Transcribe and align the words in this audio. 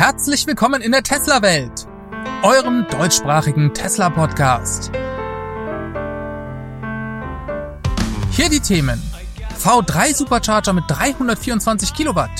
Herzlich 0.00 0.46
willkommen 0.46 0.80
in 0.80 0.92
der 0.92 1.02
Tesla-Welt, 1.02 1.86
eurem 2.42 2.86
deutschsprachigen 2.88 3.74
Tesla-Podcast. 3.74 4.90
Hier 8.30 8.48
die 8.48 8.60
Themen. 8.60 8.98
V3 9.62 10.14
Supercharger 10.16 10.72
mit 10.72 10.84
324 10.88 11.92
Kilowatt. 11.92 12.30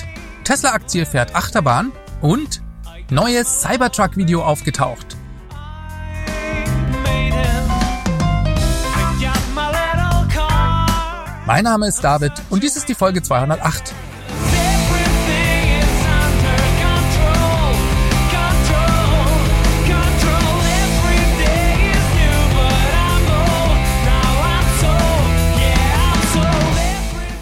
Tesla-Aktie 0.43 1.05
fährt 1.05 1.35
Achterbahn 1.35 1.93
und 2.23 2.63
neues 3.11 3.61
Cybertruck-Video 3.61 4.43
aufgetaucht. 4.43 5.19
Mein 11.45 11.65
Name 11.65 11.89
ist 11.89 12.03
David 12.03 12.33
und 12.49 12.63
dies 12.63 12.77
ist 12.77 12.89
die 12.89 12.95
Folge 12.95 13.21
208. 13.21 13.93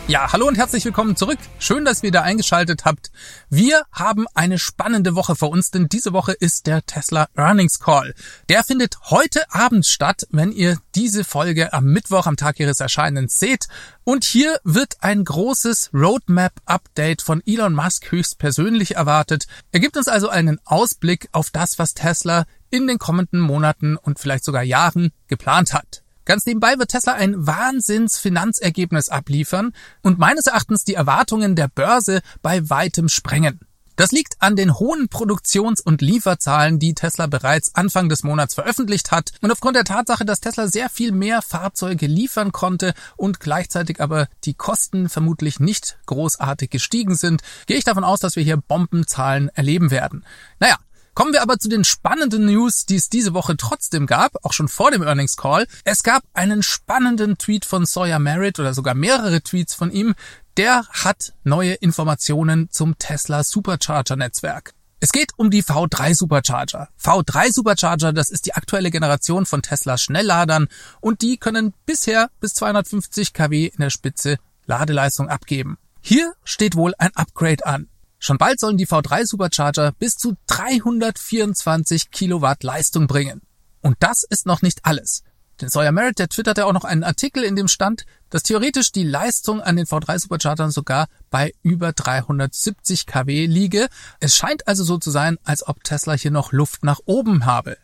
Ja, 0.09 0.33
hallo 0.33 0.49
und 0.49 0.57
herzlich 0.57 0.87
willkommen 0.87 1.17
zurück. 1.17 1.39
Schön, 1.59 1.85
dass 1.85 2.03
ihr 2.03 2.07
wieder 2.07 2.23
eingeschaltet 2.23 2.87
habt. 2.87 3.11
Wir 3.51 3.83
haben 3.93 4.25
eine 4.33 4.59
spannende 4.59 5.15
Woche 5.15 5.37
vor 5.37 5.51
uns, 5.51 5.71
denn 5.71 5.91
diese 5.91 6.15
Woche 6.15 6.33
ist 6.33 6.67
der 6.67 6.81
Tesla 6.87 7.29
Earnings 7.37 7.79
Call. 7.79 8.15
Der 8.49 8.65
findet 8.65 8.97
heute 9.11 9.43
Abend 9.53 9.85
statt, 9.85 10.27
wenn 10.31 10.51
ihr 10.51 10.79
diese 10.95 11.25
Folge 11.25 11.75
am 11.75 11.85
Mittwoch, 11.85 12.27
am 12.27 12.39
Tag 12.39 12.59
ihres 12.59 12.81
Erscheinens 12.81 13.39
seht. 13.39 13.69
Und 14.03 14.25
hier 14.25 14.59
wird 14.65 14.95
ein 15.01 15.27
großes 15.27 15.91
Roadmap-Update 15.93 17.21
von 17.21 17.43
Elon 17.45 17.75
Musk 17.75 18.11
höchstpersönlich 18.11 18.97
erwartet. 18.97 19.47
Er 19.73 19.81
gibt 19.81 19.99
uns 19.99 20.09
also 20.09 20.31
einen 20.31 20.59
Ausblick 20.65 21.29
auf 21.33 21.51
das, 21.51 21.79
was 21.79 21.93
Tesla 21.93 22.47
in 22.71 22.87
den 22.87 22.99
kommenden 22.99 23.41
Monaten 23.41 23.99
und 23.99 24.19
vielleicht 24.19 24.45
sogar 24.45 24.63
Jahren 24.63 25.13
geplant 25.27 25.75
hat. 25.75 26.03
Ganz 26.29 26.45
nebenbei 26.45 26.79
wird 26.79 26.91
Tesla 26.91 27.15
ein 27.15 27.47
Wahnsinns-Finanzergebnis 27.47 29.09
abliefern 29.09 29.73
und 30.03 30.19
meines 30.19 30.45
Erachtens 30.45 30.85
die 30.85 30.93
Erwartungen 30.93 31.57
der 31.57 31.69
Börse 31.69 32.21
bei 32.43 32.69
weitem 32.69 33.09
sprengen. 33.09 33.61
Das 33.97 34.13
liegt 34.13 34.35
an 34.39 34.55
den 34.55 34.79
hohen 34.79 35.09
Produktions- 35.09 35.81
und 35.81 36.03
Lieferzahlen, 36.03 36.79
die 36.79 36.95
Tesla 36.95 37.29
bereits 37.29 37.75
Anfang 37.75 38.11
des 38.11 38.25
Monats 38.25 38.55
veröffentlicht 38.55 39.11
hat 39.11 39.33
und 39.41 39.51
aufgrund 39.51 39.75
der 39.75 39.85
Tatsache, 39.85 40.27
dass 40.27 40.41
Tesla 40.41 40.67
sehr 40.69 40.91
viel 40.91 41.13
mehr 41.13 41.41
Fahrzeuge 41.41 42.07
liefern 42.07 42.53
konnte 42.53 42.93
und 43.17 43.41
gleichzeitig 43.41 44.03
aber 44.03 44.29
die 44.45 44.55
Kosten 44.55 45.09
vermutlich 45.09 45.61
nicht 45.61 45.99
großartig 46.05 46.69
gestiegen 46.69 47.17
sind, 47.17 47.41
gehe 47.67 47.79
ich 47.79 47.85
davon 47.85 48.05
aus, 48.05 48.21
dass 48.21 48.37
wir 48.37 48.43
hier 48.43 48.59
Bombenzahlen 48.59 49.49
erleben 49.49 49.91
werden. 49.91 50.27
Naja, 50.61 50.77
Kommen 51.19 51.33
wir 51.33 51.43
aber 51.43 51.59
zu 51.59 51.69
den 51.69 51.83
spannenden 51.83 52.47
News, 52.47 52.87
die 52.87 52.95
es 52.95 53.09
diese 53.09 53.35
Woche 53.35 53.57
trotzdem 53.57 54.07
gab, 54.07 54.37
auch 54.45 54.53
schon 54.53 54.69
vor 54.69 54.93
dem 54.93 55.03
Earnings 55.03 55.37
Call. 55.37 55.67
Es 55.83 56.05
gab 56.05 56.23
einen 56.33 56.63
spannenden 56.63 57.37
Tweet 57.39 57.65
von 57.65 57.87
Sawyer 57.87 58.21
Merritt 58.21 58.61
oder 58.61 58.73
sogar 58.73 58.95
mehrere 58.95 59.43
Tweets 59.43 59.75
von 59.75 59.91
ihm. 59.91 60.15
Der 60.57 60.87
hat 60.91 61.33
neue 61.43 61.73
Informationen 61.73 62.71
zum 62.71 62.99
Tesla 62.99 63.43
Supercharger 63.43 64.15
Netzwerk. 64.15 64.75
Es 65.01 65.11
geht 65.11 65.33
um 65.37 65.51
die 65.51 65.65
V3 65.65 66.15
Supercharger. 66.15 66.89
V3 67.03 67.53
Supercharger, 67.53 68.13
das 68.13 68.31
ist 68.31 68.47
die 68.47 68.55
aktuelle 68.55 68.93
Generation 68.93 69.45
von 69.45 69.61
Tesla 69.61 69.99
Schnellladern 69.99 70.69
und 71.01 71.23
die 71.23 71.37
können 71.37 71.75
bisher 71.85 72.31
bis 72.39 72.55
250 72.55 73.33
kW 73.33 73.67
in 73.67 73.81
der 73.81 73.91
Spitze 73.91 74.37
Ladeleistung 74.67 75.29
abgeben. 75.29 75.79
Hier 76.01 76.35
steht 76.45 76.77
wohl 76.77 76.95
ein 76.97 77.11
Upgrade 77.17 77.67
an. 77.67 77.89
Schon 78.19 78.39
bald 78.39 78.59
sollen 78.59 78.77
die 78.77 78.87
V3 78.87 79.27
Supercharger 79.27 79.93
bis 79.93 80.15
zu 80.17 80.37
324 80.49 82.11
Kilowatt 82.11 82.63
Leistung 82.63 83.07
bringen. 83.07 83.43
Und 83.81 83.97
das 84.01 84.25
ist 84.29 84.47
noch 84.47 84.63
nicht 84.63 84.81
alles. 84.83 85.23
Denn 85.61 85.69
Sawyer 85.69 85.93
Merritt, 85.93 86.19
der 86.19 86.29
twitterte 86.29 86.67
auch 86.67 86.73
noch 86.73 86.85
einen 86.85 87.03
Artikel, 87.03 87.43
in 87.43 87.57
dem 87.57 87.69
stand, 87.69 88.05
dass 88.31 88.45
theoretisch 88.45 88.93
die 88.93 89.03
Leistung 89.03 89.61
an 89.61 89.77
den 89.77 89.87
V3 89.87 90.19
Superchargern 90.19 90.71
sogar 90.71 91.09
bei 91.31 91.53
über 91.63 91.93
370 91.93 93.07
kW 93.07 93.47
liege. 93.47 93.89
Es 94.21 94.37
scheint 94.37 94.69
also 94.69 94.85
so 94.85 94.99
zu 94.99 95.11
sein, 95.11 95.39
als 95.45 95.67
ob 95.67 95.83
Tesla 95.83 96.13
hier 96.15 96.31
noch 96.31 96.53
Luft 96.53 96.85
nach 96.85 97.01
oben 97.07 97.45
habe. 97.45 97.77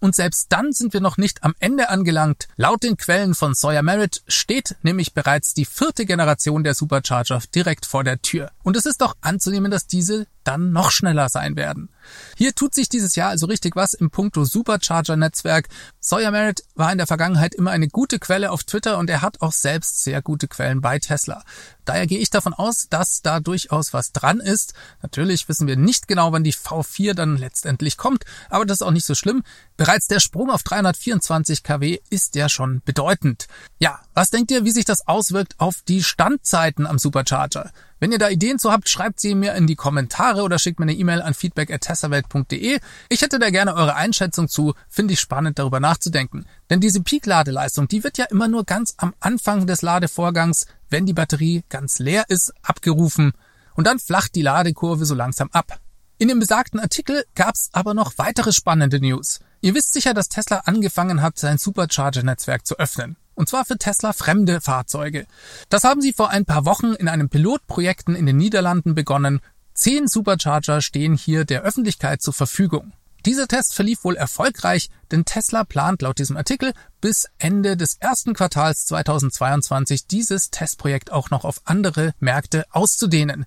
Und 0.00 0.14
selbst 0.14 0.46
dann 0.50 0.72
sind 0.72 0.92
wir 0.92 1.00
noch 1.00 1.16
nicht 1.16 1.42
am 1.44 1.54
Ende 1.58 1.88
angelangt. 1.88 2.48
Laut 2.56 2.82
den 2.82 2.96
Quellen 2.96 3.34
von 3.34 3.54
Sawyer 3.54 3.82
Merritt 3.82 4.22
steht 4.26 4.76
nämlich 4.82 5.14
bereits 5.14 5.54
die 5.54 5.64
vierte 5.64 6.06
Generation 6.06 6.64
der 6.64 6.74
Supercharger 6.74 7.42
direkt 7.54 7.86
vor 7.86 8.04
der 8.04 8.20
Tür. 8.22 8.50
Und 8.62 8.76
es 8.76 8.86
ist 8.86 9.00
doch 9.00 9.16
anzunehmen, 9.20 9.70
dass 9.70 9.86
diese 9.86 10.26
dann 10.48 10.72
noch 10.72 10.90
schneller 10.90 11.28
sein 11.28 11.56
werden. 11.56 11.90
Hier 12.34 12.54
tut 12.54 12.74
sich 12.74 12.88
dieses 12.88 13.16
Jahr 13.16 13.28
also 13.28 13.44
richtig 13.44 13.76
was 13.76 13.92
im 13.92 14.10
Punkto 14.10 14.46
Supercharger-Netzwerk. 14.46 15.68
Sawyer 16.00 16.30
Merritt 16.30 16.62
war 16.74 16.90
in 16.90 16.96
der 16.96 17.06
Vergangenheit 17.06 17.54
immer 17.54 17.70
eine 17.70 17.88
gute 17.88 18.18
Quelle 18.18 18.50
auf 18.50 18.64
Twitter 18.64 18.96
und 18.96 19.10
er 19.10 19.20
hat 19.20 19.42
auch 19.42 19.52
selbst 19.52 20.02
sehr 20.02 20.22
gute 20.22 20.48
Quellen 20.48 20.80
bei 20.80 20.98
Tesla. 20.98 21.44
Daher 21.84 22.06
gehe 22.06 22.18
ich 22.18 22.30
davon 22.30 22.54
aus, 22.54 22.88
dass 22.88 23.20
da 23.20 23.40
durchaus 23.40 23.92
was 23.92 24.12
dran 24.12 24.40
ist. 24.40 24.72
Natürlich 25.02 25.48
wissen 25.50 25.66
wir 25.66 25.76
nicht 25.76 26.08
genau, 26.08 26.32
wann 26.32 26.44
die 26.44 26.54
V4 26.54 27.12
dann 27.12 27.36
letztendlich 27.36 27.98
kommt, 27.98 28.24
aber 28.48 28.64
das 28.64 28.78
ist 28.78 28.86
auch 28.86 28.90
nicht 28.90 29.06
so 29.06 29.14
schlimm. 29.14 29.42
Bereits 29.76 30.08
der 30.08 30.18
Sprung 30.18 30.50
auf 30.50 30.64
324 30.64 31.62
kW 31.62 31.98
ist 32.10 32.34
ja 32.34 32.48
schon 32.48 32.82
bedeutend. 32.84 33.46
Ja, 33.78 34.00
was 34.12 34.30
denkt 34.30 34.50
ihr, 34.50 34.64
wie 34.64 34.72
sich 34.72 34.84
das 34.84 35.06
auswirkt 35.06 35.54
auf 35.58 35.82
die 35.86 36.02
Standzeiten 36.02 36.86
am 36.86 36.98
Supercharger? 36.98 37.70
Wenn 38.00 38.10
ihr 38.10 38.18
da 38.18 38.28
Ideen 38.28 38.58
zu 38.58 38.72
habt, 38.72 38.88
schreibt 38.88 39.20
sie 39.20 39.34
mir 39.34 39.54
in 39.54 39.66
die 39.66 39.76
Kommentare 39.76 40.42
oder 40.42 40.58
schickt 40.58 40.80
mir 40.80 40.84
eine 40.84 40.94
E-Mail 40.94 41.22
an 41.22 41.34
feedback@tessawelt.de. 41.34 42.80
Ich 43.08 43.22
hätte 43.22 43.38
da 43.38 43.50
gerne 43.50 43.74
eure 43.74 43.94
Einschätzung 43.94 44.48
zu, 44.48 44.74
finde 44.88 45.14
ich 45.14 45.20
spannend 45.20 45.58
darüber 45.58 45.80
nachzudenken. 45.80 46.46
Denn 46.70 46.80
diese 46.80 47.00
Peak-Ladeleistung, 47.00 47.88
die 47.88 48.02
wird 48.02 48.18
ja 48.18 48.24
immer 48.26 48.48
nur 48.48 48.64
ganz 48.64 48.94
am 48.96 49.14
Anfang 49.20 49.66
des 49.66 49.82
Ladevorgangs, 49.82 50.66
wenn 50.90 51.06
die 51.06 51.12
Batterie 51.12 51.62
ganz 51.68 51.98
leer 51.98 52.24
ist, 52.28 52.52
abgerufen 52.62 53.32
und 53.74 53.86
dann 53.86 54.00
flacht 54.00 54.34
die 54.34 54.42
Ladekurve 54.42 55.04
so 55.04 55.14
langsam 55.14 55.50
ab. 55.52 55.78
In 56.18 56.26
dem 56.26 56.40
besagten 56.40 56.80
Artikel 56.80 57.24
gab's 57.36 57.68
aber 57.72 57.94
noch 57.94 58.14
weitere 58.16 58.52
spannende 58.52 58.98
News. 58.98 59.38
Ihr 59.60 59.74
wisst 59.74 59.92
sicher, 59.92 60.14
dass 60.14 60.28
Tesla 60.28 60.62
angefangen 60.66 61.20
hat, 61.20 61.38
sein 61.38 61.58
Supercharger-Netzwerk 61.58 62.66
zu 62.66 62.78
öffnen. 62.78 63.16
Und 63.34 63.48
zwar 63.48 63.64
für 63.64 63.76
Tesla 63.76 64.12
fremde 64.12 64.60
Fahrzeuge. 64.60 65.26
Das 65.68 65.84
haben 65.84 66.00
sie 66.00 66.12
vor 66.12 66.30
ein 66.30 66.44
paar 66.44 66.64
Wochen 66.64 66.94
in 66.94 67.08
einem 67.08 67.28
Pilotprojekten 67.28 68.14
in 68.14 68.26
den 68.26 68.36
Niederlanden 68.36 68.94
begonnen. 68.94 69.40
Zehn 69.74 70.08
Supercharger 70.08 70.80
stehen 70.80 71.14
hier 71.14 71.44
der 71.44 71.62
Öffentlichkeit 71.62 72.20
zur 72.22 72.34
Verfügung. 72.34 72.92
Dieser 73.26 73.48
Test 73.48 73.74
verlief 73.74 74.04
wohl 74.04 74.16
erfolgreich, 74.16 74.90
denn 75.10 75.24
Tesla 75.24 75.64
plant 75.64 76.02
laut 76.02 76.18
diesem 76.18 76.36
Artikel 76.36 76.72
bis 77.00 77.26
Ende 77.38 77.76
des 77.76 77.96
ersten 77.98 78.34
Quartals 78.34 78.86
2022 78.86 80.06
dieses 80.06 80.50
Testprojekt 80.50 81.12
auch 81.12 81.30
noch 81.30 81.44
auf 81.44 81.60
andere 81.64 82.14
Märkte 82.20 82.64
auszudehnen. 82.70 83.44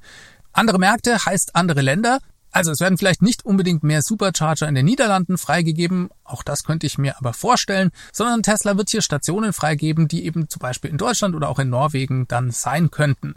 Andere 0.53 0.77
Märkte 0.77 1.25
heißt 1.25 1.55
andere 1.55 1.81
Länder. 1.81 2.19
Also 2.51 2.71
es 2.71 2.79
werden 2.81 2.97
vielleicht 2.97 3.21
nicht 3.21 3.45
unbedingt 3.45 3.83
mehr 3.83 4.01
Supercharger 4.01 4.67
in 4.67 4.75
den 4.75 4.85
Niederlanden 4.85 5.37
freigegeben, 5.37 6.09
auch 6.23 6.43
das 6.43 6.63
könnte 6.63 6.85
ich 6.85 6.97
mir 6.97 7.17
aber 7.17 7.33
vorstellen, 7.33 7.91
sondern 8.11 8.43
Tesla 8.43 8.77
wird 8.77 8.89
hier 8.89 9.01
Stationen 9.01 9.53
freigeben, 9.53 10.07
die 10.07 10.25
eben 10.25 10.49
zum 10.49 10.59
Beispiel 10.59 10.91
in 10.91 10.97
Deutschland 10.97 11.33
oder 11.33 11.49
auch 11.49 11.59
in 11.59 11.69
Norwegen 11.69 12.27
dann 12.27 12.51
sein 12.51 12.91
könnten. 12.91 13.35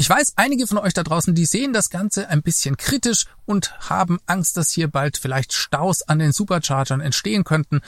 Ich 0.00 0.08
weiß, 0.08 0.32
einige 0.36 0.66
von 0.66 0.78
euch 0.78 0.94
da 0.94 1.02
draußen, 1.02 1.34
die 1.34 1.44
sehen 1.44 1.74
das 1.74 1.90
Ganze 1.90 2.30
ein 2.30 2.40
bisschen 2.40 2.78
kritisch 2.78 3.26
und 3.44 3.78
haben 3.90 4.18
Angst, 4.24 4.56
dass 4.56 4.70
hier 4.70 4.88
bald 4.88 5.18
vielleicht 5.18 5.52
Staus 5.52 6.00
an 6.00 6.18
den 6.18 6.32
Superchargern 6.32 7.02
entstehen 7.02 7.44
könnten. 7.44 7.82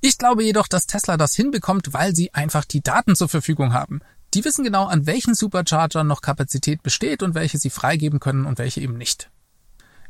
Ich 0.00 0.18
glaube 0.18 0.44
jedoch, 0.44 0.68
dass 0.68 0.86
Tesla 0.86 1.16
das 1.16 1.34
hinbekommt, 1.34 1.92
weil 1.92 2.14
sie 2.14 2.32
einfach 2.32 2.64
die 2.64 2.80
Daten 2.80 3.16
zur 3.16 3.28
Verfügung 3.28 3.72
haben. 3.72 4.02
Die 4.34 4.44
wissen 4.44 4.62
genau, 4.62 4.86
an 4.86 5.06
welchen 5.06 5.34
Superchargern 5.34 6.06
noch 6.06 6.20
Kapazität 6.20 6.84
besteht 6.84 7.24
und 7.24 7.34
welche 7.34 7.58
sie 7.58 7.70
freigeben 7.70 8.20
können 8.20 8.46
und 8.46 8.58
welche 8.58 8.80
eben 8.80 8.96
nicht. 8.96 9.28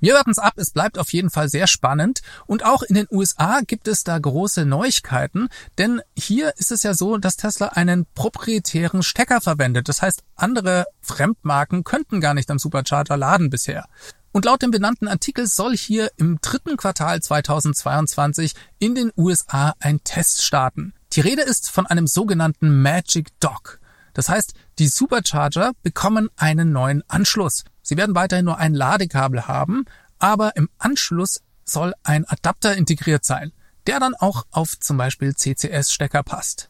Wir 0.01 0.15
warten's 0.15 0.39
ab, 0.39 0.55
es 0.57 0.71
bleibt 0.71 0.97
auf 0.97 1.13
jeden 1.13 1.31
Fall 1.31 1.49
sehr 1.49 1.67
spannend 1.67 2.21
und 2.47 2.65
auch 2.65 2.83
in 2.83 2.95
den 2.95 3.09
USA 3.11 3.63
gibt 3.67 3.89
es 3.89 4.05
da 4.05 4.17
große 4.17 4.65
Neuigkeiten, 4.65 5.49
denn 5.77 6.01
hier 6.17 6.53
ist 6.57 6.71
es 6.71 6.85
ja 6.85 6.95
so, 6.95 7.19
dass 7.19 7.37
Tesla 7.37 7.69
einen 7.69 8.07
proprietären 8.15 9.03
Stecker 9.03 9.41
verwendet. 9.41 9.89
Das 9.89 10.01
heißt, 10.01 10.23
andere 10.37 10.87
Fremdmarken 11.01 11.83
könnten 11.83 12.21
gar 12.21 12.35
nicht 12.35 12.51
am 12.51 12.61
Supercharger 12.61 13.17
laden 13.17 13.51
bisher. 13.51 13.87
Und 14.31 14.45
laut 14.45 14.63
dem 14.63 14.71
benannten 14.71 15.09
Artikel 15.09 15.49
soll 15.49 15.77
hier 15.77 16.13
im 16.17 16.39
dritten 16.41 16.77
Quartal 16.77 17.21
2022 17.21 18.55
in 18.79 18.95
den 18.95 19.11
USA 19.17 19.75
ein 19.81 20.05
Test 20.05 20.45
starten. 20.45 20.93
Die 21.15 21.21
Rede 21.21 21.43
ist 21.43 21.71
von 21.71 21.87
einem 21.87 22.07
sogenannten 22.07 22.83
Magic 22.83 23.29
Dock. 23.41 23.81
Das 24.13 24.29
heißt, 24.29 24.55
die 24.79 24.89
Supercharger 24.89 25.73
bekommen 25.83 26.29
einen 26.37 26.71
neuen 26.71 27.03
Anschluss. 27.09 27.65
Sie 27.89 27.97
werden 27.97 28.15
weiterhin 28.15 28.45
nur 28.45 28.59
ein 28.59 28.75
Ladekabel 28.75 29.49
haben, 29.49 29.87
aber 30.19 30.57
im 30.57 30.69
Anschluss 30.77 31.41
soll 31.65 31.95
ein 32.03 32.27
Adapter 32.27 32.77
integriert 32.77 33.25
sein, 33.25 33.51
der 33.87 33.99
dann 33.99 34.15
auch 34.15 34.45
auf 34.51 34.79
zum 34.79 34.99
Beispiel 34.99 35.35
CCS-Stecker 35.35 36.23
passt. 36.23 36.69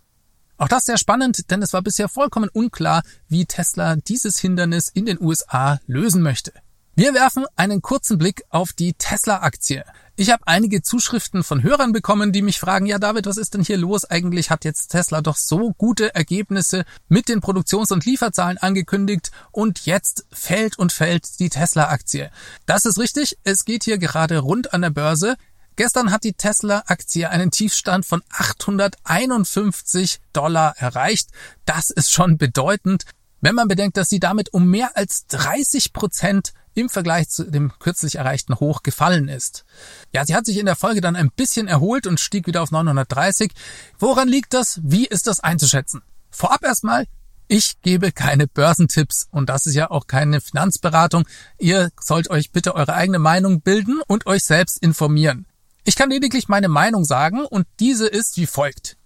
Auch 0.59 0.69
das 0.69 0.85
sehr 0.85 0.97
spannend, 0.97 1.51
denn 1.51 1.61
es 1.61 1.73
war 1.73 1.83
bisher 1.83 2.09
vollkommen 2.09 2.49
unklar, 2.49 3.03
wie 3.27 3.47
Tesla 3.47 3.97
dieses 3.97 4.39
Hindernis 4.39 4.91
in 4.91 5.07
den 5.07 5.21
USA 5.21 5.81
lösen 5.89 6.23
möchte. 6.23 6.53
Wir 6.99 7.15
werfen 7.15 7.47
einen 7.55 7.81
kurzen 7.81 8.19
Blick 8.19 8.43
auf 8.49 8.73
die 8.73 8.93
Tesla-Aktie. 8.93 9.85
Ich 10.17 10.33
habe 10.33 10.49
einige 10.49 10.83
Zuschriften 10.83 11.45
von 11.45 11.63
Hörern 11.63 11.93
bekommen, 11.93 12.33
die 12.33 12.43
mich 12.43 12.59
fragen, 12.59 12.87
ja 12.87 12.99
David, 12.99 13.27
was 13.27 13.37
ist 13.37 13.55
denn 13.55 13.63
hier 13.63 13.77
los? 13.77 14.05
Eigentlich 14.05 14.51
hat 14.51 14.65
jetzt 14.65 14.89
Tesla 14.89 15.21
doch 15.21 15.37
so 15.37 15.75
gute 15.79 16.13
Ergebnisse 16.17 16.85
mit 17.09 17.29
den 17.29 17.41
Produktions- 17.41 17.93
und 17.93 18.05
Lieferzahlen 18.05 18.59
angekündigt 18.59 19.31
und 19.53 19.87
jetzt 19.87 20.27
fällt 20.33 20.77
und 20.77 20.93
fällt 20.93 21.39
die 21.39 21.51
Tesla-Aktie. 21.51 22.33
Das 22.67 22.85
ist 22.85 22.99
richtig, 22.99 23.39
es 23.45 23.65
geht 23.65 23.85
hier 23.85 23.99
gerade 23.99 24.39
rund 24.39 24.75
an 24.75 24.83
der 24.83 24.91
Börse. 24.91 25.37
Gestern 25.77 26.11
hat 26.11 26.25
die 26.25 26.33
Tesla-Aktie 26.33 27.31
einen 27.31 27.53
Tiefstand 27.53 28.07
von 28.07 28.25
851 28.31 30.19
Dollar 30.33 30.75
erreicht. 30.79 31.31
Das 31.65 31.91
ist 31.91 32.11
schon 32.11 32.39
bedeutend. 32.39 33.05
Wenn 33.41 33.55
man 33.55 33.69
bedenkt, 33.69 33.97
dass 33.97 34.09
sie 34.09 34.19
damit 34.19 34.53
um 34.53 34.67
mehr 34.69 34.97
als 34.97 35.29
30 35.29 35.93
Prozent 35.93 36.55
im 36.79 36.89
Vergleich 36.89 37.29
zu 37.29 37.45
dem 37.45 37.73
kürzlich 37.79 38.17
erreichten 38.17 38.61
Hoch 38.61 38.83
gefallen 38.83 39.29
ist. 39.29 39.65
Ja, 40.13 40.25
sie 40.25 40.35
hat 40.35 40.47
sich 40.47 40.59
in 40.59 40.67
der 40.67 40.77
Folge 40.77 41.01
dann 41.01 41.17
ein 41.17 41.31
bisschen 41.35 41.67
erholt 41.67 42.07
und 42.07 42.21
stieg 42.21 42.47
wieder 42.47 42.63
auf 42.63 42.71
930. 42.71 43.53
Woran 43.99 44.29
liegt 44.29 44.55
das? 44.55 44.81
Wie 44.83 45.07
ist 45.07 45.27
das 45.27 45.41
einzuschätzen? 45.41 46.03
Vorab 46.31 46.63
erstmal, 46.63 47.07
ich 47.49 47.81
gebe 47.81 48.13
keine 48.13 48.47
Börsentipps 48.47 49.27
und 49.31 49.49
das 49.49 49.67
ist 49.67 49.75
ja 49.75 49.91
auch 49.91 50.07
keine 50.07 50.41
Finanzberatung. 50.41 51.27
Ihr 51.59 51.91
sollt 51.99 52.31
euch 52.31 52.53
bitte 52.53 52.75
eure 52.75 52.95
eigene 52.95 53.19
Meinung 53.19 53.63
bilden 53.63 54.01
und 54.07 54.27
euch 54.27 54.45
selbst 54.45 54.83
informieren. 54.83 55.47
Ich 55.85 55.97
kann 55.97 56.11
lediglich 56.11 56.49
meine 56.49 56.69
Meinung 56.69 57.05
sagen 57.07 57.47
und 57.47 57.67
diese 57.81 58.07
ist 58.07 58.37
wie 58.37 58.47
folgt. 58.47 58.98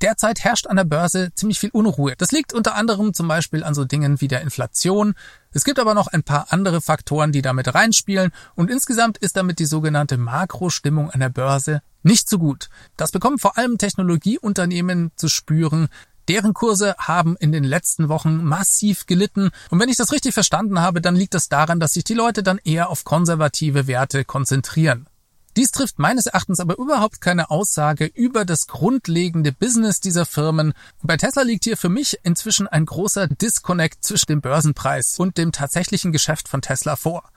Derzeit 0.00 0.44
herrscht 0.44 0.66
an 0.66 0.76
der 0.76 0.84
Börse 0.84 1.30
ziemlich 1.34 1.58
viel 1.58 1.70
Unruhe. 1.70 2.14
Das 2.16 2.30
liegt 2.30 2.52
unter 2.52 2.76
anderem 2.76 3.14
zum 3.14 3.26
Beispiel 3.26 3.64
an 3.64 3.74
so 3.74 3.84
Dingen 3.84 4.20
wie 4.20 4.28
der 4.28 4.42
Inflation. 4.42 5.14
Es 5.50 5.64
gibt 5.64 5.78
aber 5.78 5.94
noch 5.94 6.06
ein 6.06 6.22
paar 6.22 6.46
andere 6.50 6.80
Faktoren, 6.80 7.32
die 7.32 7.42
damit 7.42 7.74
reinspielen 7.74 8.30
und 8.54 8.70
insgesamt 8.70 9.18
ist 9.18 9.36
damit 9.36 9.58
die 9.58 9.64
sogenannte 9.64 10.16
Makrostimmung 10.16 11.10
an 11.10 11.20
der 11.20 11.30
Börse 11.30 11.82
nicht 12.02 12.28
so 12.28 12.38
gut. 12.38 12.68
Das 12.96 13.10
bekommen 13.10 13.38
vor 13.38 13.58
allem 13.58 13.76
Technologieunternehmen 13.76 15.10
zu 15.16 15.28
spüren. 15.28 15.88
Deren 16.28 16.54
Kurse 16.54 16.94
haben 16.98 17.36
in 17.38 17.52
den 17.52 17.64
letzten 17.64 18.08
Wochen 18.08 18.44
massiv 18.44 19.06
gelitten. 19.06 19.50
Und 19.70 19.80
wenn 19.80 19.88
ich 19.88 19.96
das 19.96 20.12
richtig 20.12 20.34
verstanden 20.34 20.80
habe, 20.80 21.00
dann 21.00 21.16
liegt 21.16 21.34
das 21.34 21.48
daran, 21.48 21.80
dass 21.80 21.94
sich 21.94 22.04
die 22.04 22.14
Leute 22.14 22.42
dann 22.42 22.60
eher 22.62 22.90
auf 22.90 23.04
konservative 23.04 23.86
Werte 23.86 24.24
konzentrieren. 24.24 25.06
Dies 25.58 25.72
trifft 25.72 25.98
meines 25.98 26.26
Erachtens 26.26 26.60
aber 26.60 26.78
überhaupt 26.78 27.20
keine 27.20 27.50
Aussage 27.50 28.04
über 28.04 28.44
das 28.44 28.68
grundlegende 28.68 29.50
Business 29.50 29.98
dieser 29.98 30.24
Firmen. 30.24 30.72
Bei 31.02 31.16
Tesla 31.16 31.42
liegt 31.42 31.64
hier 31.64 31.76
für 31.76 31.88
mich 31.88 32.16
inzwischen 32.22 32.68
ein 32.68 32.86
großer 32.86 33.26
Disconnect 33.26 34.04
zwischen 34.04 34.26
dem 34.26 34.40
Börsenpreis 34.40 35.18
und 35.18 35.36
dem 35.36 35.50
tatsächlichen 35.50 36.12
Geschäft 36.12 36.46
von 36.46 36.62
Tesla 36.62 36.94
vor. 36.94 37.28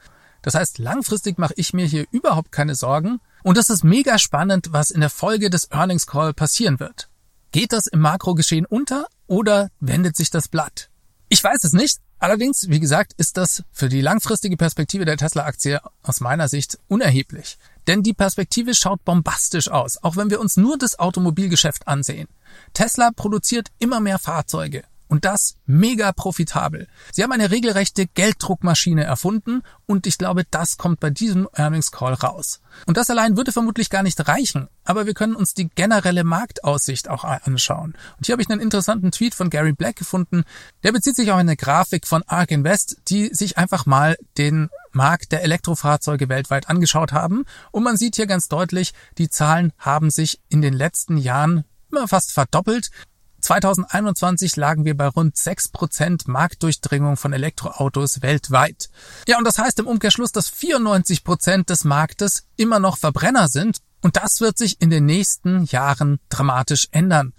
Das 0.43 0.53
heißt, 0.53 0.77
langfristig 0.77 1.39
mache 1.39 1.55
ich 1.57 1.73
mir 1.73 1.87
hier 1.87 2.05
überhaupt 2.11 2.51
keine 2.51 2.75
Sorgen 2.75 3.21
und 3.41 3.57
es 3.57 3.71
ist 3.71 3.83
mega 3.83 4.19
spannend, 4.19 4.67
was 4.71 4.91
in 4.91 5.01
der 5.01 5.09
Folge 5.09 5.49
des 5.49 5.71
Earnings 5.71 6.05
Call 6.05 6.35
passieren 6.35 6.79
wird. 6.79 7.09
Geht 7.51 7.73
das 7.73 7.87
im 7.87 8.01
Makrogeschehen 8.01 8.67
unter 8.67 9.07
oder 9.25 9.71
wendet 9.79 10.15
sich 10.15 10.29
das 10.29 10.47
Blatt? 10.47 10.91
Ich 11.27 11.43
weiß 11.43 11.63
es 11.63 11.73
nicht, 11.73 11.97
Allerdings, 12.21 12.69
wie 12.69 12.79
gesagt, 12.79 13.13
ist 13.17 13.35
das 13.35 13.63
für 13.71 13.89
die 13.89 13.99
langfristige 13.99 14.55
Perspektive 14.55 15.05
der 15.05 15.17
Tesla-Aktie 15.17 15.81
aus 16.03 16.19
meiner 16.19 16.47
Sicht 16.47 16.77
unerheblich. 16.87 17.57
Denn 17.87 18.03
die 18.03 18.13
Perspektive 18.13 18.73
schaut 18.73 19.03
bombastisch 19.03 19.69
aus, 19.69 19.97
auch 20.03 20.15
wenn 20.15 20.29
wir 20.29 20.39
uns 20.39 20.57
nur 20.57 20.77
das 20.77 20.99
Automobilgeschäft 20.99 21.87
ansehen. 21.87 22.27
Tesla 22.73 23.11
produziert 23.15 23.69
immer 23.79 23.99
mehr 23.99 24.19
Fahrzeuge. 24.19 24.83
Und 25.11 25.25
das 25.25 25.57
mega 25.65 26.13
profitabel. 26.13 26.87
Sie 27.11 27.21
haben 27.21 27.33
eine 27.33 27.51
regelrechte 27.51 28.07
Gelddruckmaschine 28.07 29.03
erfunden 29.03 29.61
und 29.85 30.07
ich 30.07 30.17
glaube, 30.17 30.45
das 30.49 30.77
kommt 30.77 31.01
bei 31.01 31.09
diesem 31.09 31.49
Earnings 31.51 31.91
Call 31.91 32.13
raus. 32.13 32.61
Und 32.85 32.95
das 32.95 33.09
allein 33.09 33.35
würde 33.35 33.51
vermutlich 33.51 33.89
gar 33.89 34.03
nicht 34.03 34.25
reichen, 34.25 34.69
aber 34.85 35.05
wir 35.07 35.13
können 35.13 35.35
uns 35.35 35.53
die 35.53 35.67
generelle 35.67 36.23
Marktaussicht 36.23 37.09
auch 37.09 37.25
anschauen. 37.25 37.97
Und 38.15 38.25
hier 38.25 38.31
habe 38.31 38.41
ich 38.41 38.49
einen 38.49 38.61
interessanten 38.61 39.11
Tweet 39.11 39.35
von 39.35 39.49
Gary 39.49 39.73
Black 39.73 39.97
gefunden. 39.97 40.45
Der 40.83 40.93
bezieht 40.93 41.17
sich 41.17 41.29
auf 41.29 41.37
eine 41.37 41.57
Grafik 41.57 42.07
von 42.07 42.23
ARK 42.25 42.51
Invest, 42.51 43.01
die 43.09 43.35
sich 43.35 43.57
einfach 43.57 43.85
mal 43.85 44.15
den 44.37 44.69
Markt 44.95 45.31
der 45.31 45.43
Elektrofahrzeuge 45.43 46.29
weltweit 46.29 46.69
angeschaut 46.69 47.11
haben. 47.11 47.45
Und 47.71 47.83
man 47.83 47.97
sieht 47.97 48.15
hier 48.15 48.27
ganz 48.27 48.47
deutlich, 48.47 48.93
die 49.17 49.29
Zahlen 49.29 49.73
haben 49.77 50.09
sich 50.09 50.39
in 50.49 50.61
den 50.61 50.73
letzten 50.73 51.17
Jahren 51.17 51.63
immer 51.91 52.07
fast 52.07 52.31
verdoppelt. 52.31 52.89
2021 53.41 54.55
lagen 54.55 54.85
wir 54.85 54.95
bei 54.95 55.07
rund 55.07 55.35
6% 55.35 56.29
Marktdurchdringung 56.29 57.17
von 57.17 57.33
Elektroautos 57.33 58.21
weltweit. 58.21 58.89
Ja, 59.27 59.37
und 59.37 59.45
das 59.45 59.57
heißt 59.57 59.79
im 59.79 59.87
Umkehrschluss, 59.87 60.31
dass 60.31 60.51
94% 60.53 61.65
des 61.65 61.83
Marktes 61.83 62.43
immer 62.55 62.79
noch 62.79 62.97
Verbrenner 62.97 63.47
sind. 63.47 63.79
Und 64.01 64.17
das 64.17 64.41
wird 64.41 64.57
sich 64.57 64.81
in 64.81 64.89
den 64.89 65.05
nächsten 65.05 65.63
Jahren 65.65 66.19
dramatisch 66.29 66.87
ändern. 66.91 67.33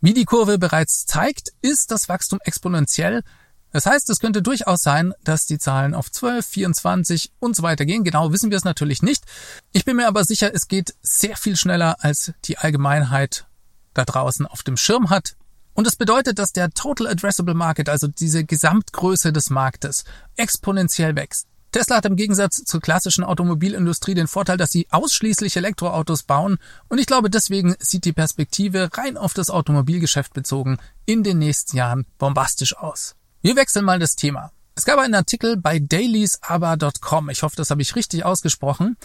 Wie 0.00 0.14
die 0.14 0.24
Kurve 0.24 0.58
bereits 0.58 1.04
zeigt, 1.04 1.52
ist 1.60 1.90
das 1.90 2.08
Wachstum 2.08 2.38
exponentiell. 2.42 3.22
Das 3.72 3.86
heißt, 3.86 4.10
es 4.10 4.20
könnte 4.20 4.42
durchaus 4.42 4.80
sein, 4.80 5.12
dass 5.22 5.46
die 5.46 5.58
Zahlen 5.58 5.94
auf 5.94 6.10
12, 6.10 6.46
24 6.46 7.32
und 7.38 7.54
so 7.54 7.62
weiter 7.62 7.84
gehen. 7.84 8.04
Genau 8.04 8.32
wissen 8.32 8.50
wir 8.50 8.56
es 8.56 8.64
natürlich 8.64 9.02
nicht. 9.02 9.24
Ich 9.72 9.84
bin 9.84 9.96
mir 9.96 10.08
aber 10.08 10.24
sicher, 10.24 10.52
es 10.52 10.68
geht 10.68 10.94
sehr 11.02 11.36
viel 11.36 11.56
schneller, 11.56 11.96
als 12.00 12.32
die 12.44 12.58
Allgemeinheit 12.58 13.46
da 13.94 14.04
draußen 14.04 14.46
auf 14.46 14.62
dem 14.62 14.76
Schirm 14.76 15.10
hat. 15.10 15.36
Und 15.74 15.86
es 15.86 15.92
das 15.92 15.98
bedeutet, 15.98 16.38
dass 16.38 16.52
der 16.52 16.70
Total 16.70 17.06
Addressable 17.06 17.54
Market, 17.54 17.88
also 17.88 18.08
diese 18.08 18.44
Gesamtgröße 18.44 19.32
des 19.32 19.50
Marktes, 19.50 20.04
exponentiell 20.36 21.16
wächst. 21.16 21.46
Tesla 21.72 21.96
hat 21.96 22.04
im 22.04 22.16
Gegensatz 22.16 22.64
zur 22.64 22.80
klassischen 22.80 23.22
Automobilindustrie 23.22 24.14
den 24.14 24.26
Vorteil, 24.26 24.56
dass 24.56 24.70
sie 24.70 24.88
ausschließlich 24.90 25.56
Elektroautos 25.56 26.24
bauen 26.24 26.58
und 26.88 26.98
ich 26.98 27.06
glaube 27.06 27.30
deswegen 27.30 27.76
sieht 27.78 28.04
die 28.04 28.12
Perspektive 28.12 28.90
rein 28.92 29.16
auf 29.16 29.34
das 29.34 29.50
Automobilgeschäft 29.50 30.34
bezogen 30.34 30.78
in 31.06 31.22
den 31.22 31.38
nächsten 31.38 31.76
Jahren 31.76 32.06
bombastisch 32.18 32.76
aus. 32.76 33.14
Wir 33.42 33.56
wechseln 33.56 33.86
mal 33.86 33.98
das 33.98 34.16
Thema. 34.16 34.52
Es 34.74 34.84
gab 34.84 34.98
einen 34.98 35.14
Artikel 35.14 35.56
bei 35.56 35.78
dailiesaba.com, 35.78 37.30
ich 37.30 37.42
hoffe, 37.42 37.56
das 37.56 37.70
habe 37.70 37.80
ich 37.80 37.96
richtig 37.96 38.22
ausgesprochen. 38.24 38.98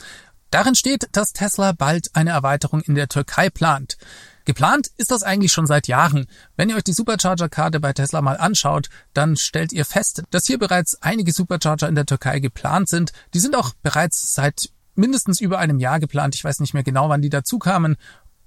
Darin 0.51 0.75
steht, 0.75 1.07
dass 1.13 1.31
Tesla 1.31 1.71
bald 1.71 2.13
eine 2.15 2.31
Erweiterung 2.31 2.81
in 2.81 2.95
der 2.95 3.07
Türkei 3.07 3.49
plant. 3.49 3.97
Geplant 4.43 4.91
ist 4.97 5.11
das 5.11 5.23
eigentlich 5.23 5.53
schon 5.53 5.67
seit 5.67 5.87
Jahren. 5.87 6.27
Wenn 6.57 6.69
ihr 6.69 6.75
euch 6.75 6.83
die 6.83 6.91
Supercharger-Karte 6.91 7.79
bei 7.79 7.93
Tesla 7.93 8.21
mal 8.21 8.35
anschaut, 8.35 8.89
dann 9.13 9.37
stellt 9.37 9.71
ihr 9.71 9.85
fest, 9.85 10.23
dass 10.31 10.45
hier 10.45 10.59
bereits 10.59 11.01
einige 11.01 11.31
Supercharger 11.31 11.87
in 11.87 11.95
der 11.95 12.05
Türkei 12.05 12.39
geplant 12.39 12.89
sind. 12.89 13.13
Die 13.33 13.39
sind 13.39 13.55
auch 13.55 13.73
bereits 13.83 14.33
seit 14.33 14.69
mindestens 14.95 15.39
über 15.39 15.59
einem 15.59 15.79
Jahr 15.79 16.01
geplant. 16.01 16.35
Ich 16.35 16.43
weiß 16.43 16.59
nicht 16.59 16.73
mehr 16.73 16.83
genau, 16.83 17.07
wann 17.07 17.21
die 17.21 17.29
dazu 17.29 17.57
kamen. 17.57 17.95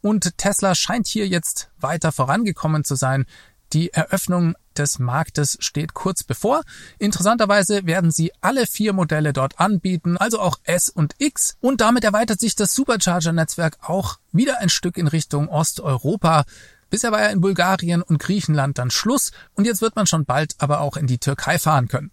Und 0.03 0.37
Tesla 0.37 0.75
scheint 0.75 1.07
hier 1.07 1.27
jetzt 1.27 1.71
weiter 1.79 2.13
vorangekommen 2.13 2.85
zu 2.85 2.95
sein. 2.95 3.25
Die 3.73 3.93
Eröffnung 3.93 4.55
des 4.77 4.99
Marktes 4.99 5.59
steht 5.61 5.93
kurz 5.95 6.23
bevor. 6.23 6.63
Interessanterweise 6.99 7.87
werden 7.87 8.11
sie 8.11 8.33
alle 8.41 8.67
vier 8.67 8.93
Modelle 8.93 9.33
dort 9.33 9.61
anbieten, 9.61 10.17
also 10.17 10.41
auch 10.41 10.59
S 10.65 10.89
und 10.89 11.15
X. 11.19 11.57
Und 11.61 11.81
damit 11.81 12.05
erweitert 12.05 12.41
sich 12.41 12.55
das 12.55 12.75
Supercharger-Netzwerk 12.75 13.79
auch 13.83 14.19
wieder 14.33 14.61
ein 14.61 14.69
Stück 14.69 14.97
in 14.97 15.09
Richtung 15.09 15.49
Osteuropa. 15.49 16.45
Bisher 16.91 17.13
war 17.13 17.21
ja 17.21 17.29
in 17.29 17.41
Bulgarien 17.41 18.03
und 18.03 18.19
Griechenland 18.19 18.79
dann 18.79 18.91
Schluss 18.91 19.33
und 19.55 19.67
jetzt 19.67 19.83
wird 19.83 19.97
man 19.97 20.07
schon 20.07 20.25
bald 20.25 20.55
aber 20.59 20.81
auch 20.81 20.97
in 20.97 21.07
die 21.07 21.19
Türkei 21.19 21.59
fahren 21.59 21.89
können. 21.89 22.11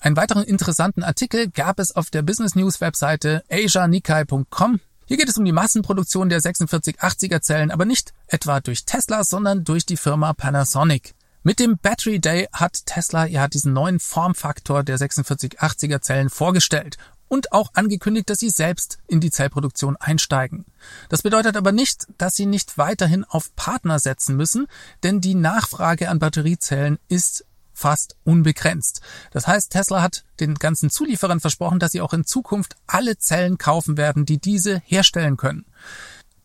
Einen 0.00 0.16
weiteren 0.16 0.42
interessanten 0.42 1.04
Artikel 1.04 1.48
gab 1.48 1.78
es 1.78 1.94
auf 1.94 2.10
der 2.10 2.22
Business 2.22 2.56
News 2.56 2.80
Webseite 2.80 3.44
asianikai.com. 3.48 4.80
Hier 5.12 5.18
geht 5.18 5.28
es 5.28 5.36
um 5.36 5.44
die 5.44 5.52
Massenproduktion 5.52 6.30
der 6.30 6.40
4680er 6.40 7.42
Zellen, 7.42 7.70
aber 7.70 7.84
nicht 7.84 8.14
etwa 8.28 8.60
durch 8.60 8.86
Tesla, 8.86 9.24
sondern 9.24 9.62
durch 9.62 9.84
die 9.84 9.98
Firma 9.98 10.32
Panasonic. 10.32 11.14
Mit 11.42 11.58
dem 11.58 11.76
Battery 11.76 12.18
Day 12.18 12.48
hat 12.50 12.86
Tesla 12.86 13.26
ja 13.26 13.46
diesen 13.46 13.74
neuen 13.74 14.00
Formfaktor 14.00 14.82
der 14.82 14.96
4680er 14.96 16.00
Zellen 16.00 16.30
vorgestellt 16.30 16.96
und 17.28 17.52
auch 17.52 17.74
angekündigt, 17.74 18.30
dass 18.30 18.38
sie 18.38 18.48
selbst 18.48 19.00
in 19.06 19.20
die 19.20 19.30
Zellproduktion 19.30 19.98
einsteigen. 19.98 20.64
Das 21.10 21.20
bedeutet 21.20 21.58
aber 21.58 21.72
nicht, 21.72 22.06
dass 22.16 22.34
sie 22.34 22.46
nicht 22.46 22.78
weiterhin 22.78 23.24
auf 23.24 23.54
Partner 23.54 23.98
setzen 23.98 24.34
müssen, 24.38 24.66
denn 25.02 25.20
die 25.20 25.34
Nachfrage 25.34 26.08
an 26.08 26.20
Batteriezellen 26.20 26.98
ist 27.08 27.44
fast 27.72 28.16
unbegrenzt. 28.24 29.00
Das 29.30 29.46
heißt, 29.46 29.70
Tesla 29.70 30.02
hat 30.02 30.24
den 30.40 30.54
ganzen 30.54 30.90
Zulieferern 30.90 31.40
versprochen, 31.40 31.78
dass 31.78 31.92
sie 31.92 32.00
auch 32.00 32.12
in 32.12 32.24
Zukunft 32.24 32.76
alle 32.86 33.18
Zellen 33.18 33.58
kaufen 33.58 33.96
werden, 33.96 34.26
die 34.26 34.38
diese 34.38 34.82
herstellen 34.84 35.36
können. 35.36 35.66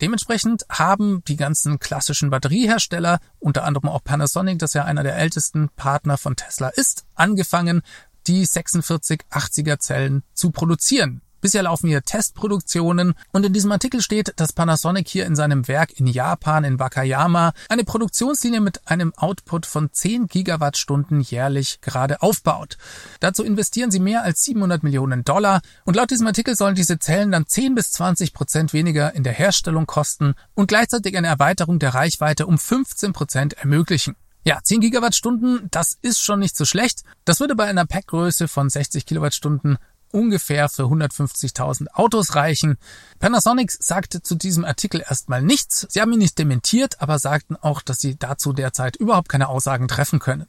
Dementsprechend 0.02 0.66
haben 0.70 1.24
die 1.28 1.38
ganzen 1.38 1.80
klassischen 1.80 2.30
Batteriehersteller, 2.30 3.20
unter 3.40 3.64
anderem 3.64 3.90
auch 3.90 4.04
Panasonic, 4.04 4.60
das 4.60 4.74
ja 4.74 4.86
einer 4.86 5.04
der 5.04 5.18
ältesten 5.18 5.70
Partner 5.76 6.18
von 6.18 6.36
Tesla 6.36 6.70
ist, 6.70 7.06
angefangen, 7.16 7.82
die 8.28 8.46
4680er 8.46 9.80
Zellen 9.80 10.24
zu 10.34 10.52
produzieren. 10.52 11.22
Bisher 11.40 11.64
laufen 11.64 11.88
hier 11.88 12.02
Testproduktionen 12.02 13.14
und 13.32 13.46
in 13.46 13.54
diesem 13.54 13.72
Artikel 13.72 14.02
steht, 14.02 14.34
dass 14.38 14.54
Panasonic 14.54 15.08
hier 15.08 15.26
in 15.26 15.36
seinem 15.36 15.68
Werk 15.68 16.00
in 16.00 16.08
Japan 16.08 16.64
in 16.64 16.80
Wakayama 16.80 17.54
eine 17.70 17.84
Produktionslinie 17.84 18.60
mit 18.60 18.88
einem 18.88 19.14
Output 19.16 19.66
von 19.66 19.92
10 19.92 20.28
Gigawattstunden 20.28 21.22
jährlich 21.22 21.80
gerade 21.82 22.22
aufbaut. 22.22 22.78
Dazu 23.20 23.44
investieren 23.44 23.92
sie 23.92 24.00
mehr 24.00 24.24
als 24.24 24.44
700 24.44 24.82
Millionen 24.82 25.24
Dollar 25.24 25.62
und 25.86 25.96
laut 25.96 26.10
diesem 26.10 26.28
Artikel 26.28 26.56
sollen 26.56 26.76
diese 26.76 26.98
Zellen 26.98 27.32
dann 27.32 27.46
10 27.46 27.76
bis 27.76 27.92
20 27.92 28.34
Prozent 28.34 28.74
weniger 28.74 29.14
in 29.14 29.24
der 29.24 29.34
Herstellung 29.34 29.86
kosten 29.86 30.34
und 30.56 30.68
gleichzeitig 30.68 31.16
eine 31.18 31.28
Erweiterung 31.28 31.78
der 31.78 31.94
Reichweite 31.94 32.48
um 32.48 32.58
15 32.58 33.14
Prozent 33.14 33.54
ermöglichen. 33.54 34.16
Ja, 34.48 34.60
10 34.64 34.80
Gigawattstunden, 34.80 35.68
das 35.72 35.98
ist 36.02 36.22
schon 36.22 36.40
nicht 36.40 36.56
so 36.56 36.64
schlecht. 36.64 37.04
Das 37.26 37.42
würde 37.42 37.54
bei 37.54 37.66
einer 37.66 37.86
Packgröße 37.86 38.48
von 38.48 38.70
60 38.70 39.06
Kilowattstunden 39.06 39.78
ungefähr 40.12 40.70
für 40.70 40.84
150.000 40.84 41.88
Autos 41.94 42.36
reichen. 42.36 42.78
Panasonic 43.20 43.72
sagte 43.72 44.22
zu 44.22 44.36
diesem 44.36 44.66
Artikel 44.66 45.04
erstmal 45.08 45.42
nichts. 45.42 45.88
Sie 45.90 46.02
haben 46.02 46.14
ihn 46.14 46.20
nicht 46.20 46.38
dementiert, 46.38 47.02
aber 47.02 47.20
sagten 47.20 47.56
auch, 47.56 47.82
dass 47.82 48.00
sie 48.00 48.18
dazu 48.18 48.54
derzeit 48.54 48.96
überhaupt 48.96 49.30
keine 49.30 49.50
Aussagen 49.50 49.88
treffen 49.88 50.20
können. 50.20 50.48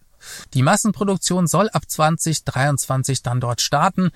Die 0.54 0.62
Massenproduktion 0.62 1.46
soll 1.46 1.68
ab 1.70 1.88
2023 1.88 3.22
dann 3.22 3.40
dort 3.40 3.60
starten. 3.60 4.10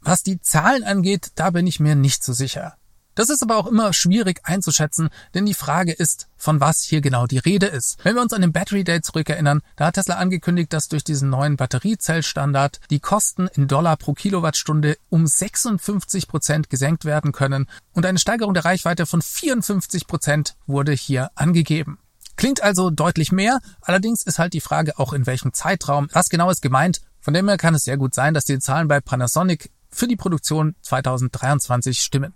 Was 0.00 0.22
die 0.22 0.40
Zahlen 0.40 0.84
angeht, 0.84 1.32
da 1.34 1.50
bin 1.50 1.66
ich 1.66 1.80
mir 1.80 1.96
nicht 1.96 2.22
so 2.22 2.32
sicher. 2.32 2.76
Das 3.16 3.30
ist 3.30 3.42
aber 3.42 3.56
auch 3.56 3.66
immer 3.66 3.94
schwierig 3.94 4.40
einzuschätzen, 4.44 5.08
denn 5.34 5.46
die 5.46 5.54
Frage 5.54 5.92
ist, 5.92 6.28
von 6.36 6.60
was 6.60 6.82
hier 6.82 7.00
genau 7.00 7.26
die 7.26 7.38
Rede 7.38 7.66
ist. 7.66 7.96
Wenn 8.04 8.14
wir 8.14 8.20
uns 8.22 8.34
an 8.34 8.42
den 8.42 8.52
Battery 8.52 8.84
Day 8.84 9.00
zurückerinnern, 9.00 9.62
da 9.74 9.86
hat 9.86 9.94
Tesla 9.94 10.16
angekündigt, 10.16 10.70
dass 10.72 10.88
durch 10.88 11.02
diesen 11.02 11.30
neuen 11.30 11.56
Batteriezellstandard 11.56 12.78
die 12.90 13.00
Kosten 13.00 13.48
in 13.48 13.68
Dollar 13.68 13.96
pro 13.96 14.12
Kilowattstunde 14.12 14.98
um 15.08 15.26
56 15.26 16.28
Prozent 16.28 16.68
gesenkt 16.68 17.06
werden 17.06 17.32
können 17.32 17.68
und 17.94 18.04
eine 18.04 18.18
Steigerung 18.18 18.52
der 18.52 18.66
Reichweite 18.66 19.06
von 19.06 19.22
54 19.22 20.06
Prozent 20.06 20.54
wurde 20.66 20.92
hier 20.92 21.30
angegeben. 21.36 21.98
Klingt 22.36 22.62
also 22.62 22.90
deutlich 22.90 23.32
mehr, 23.32 23.60
allerdings 23.80 24.22
ist 24.24 24.38
halt 24.38 24.52
die 24.52 24.60
Frage 24.60 24.98
auch 24.98 25.14
in 25.14 25.24
welchem 25.24 25.54
Zeitraum, 25.54 26.08
was 26.12 26.28
genau 26.28 26.50
ist 26.50 26.60
gemeint. 26.60 27.00
Von 27.22 27.32
dem 27.32 27.48
her 27.48 27.56
kann 27.56 27.74
es 27.74 27.84
sehr 27.84 27.96
gut 27.96 28.14
sein, 28.14 28.34
dass 28.34 28.44
die 28.44 28.58
Zahlen 28.58 28.88
bei 28.88 29.00
Panasonic 29.00 29.70
für 29.90 30.06
die 30.06 30.16
Produktion 30.16 30.76
2023 30.82 31.98
stimmen. 31.98 32.34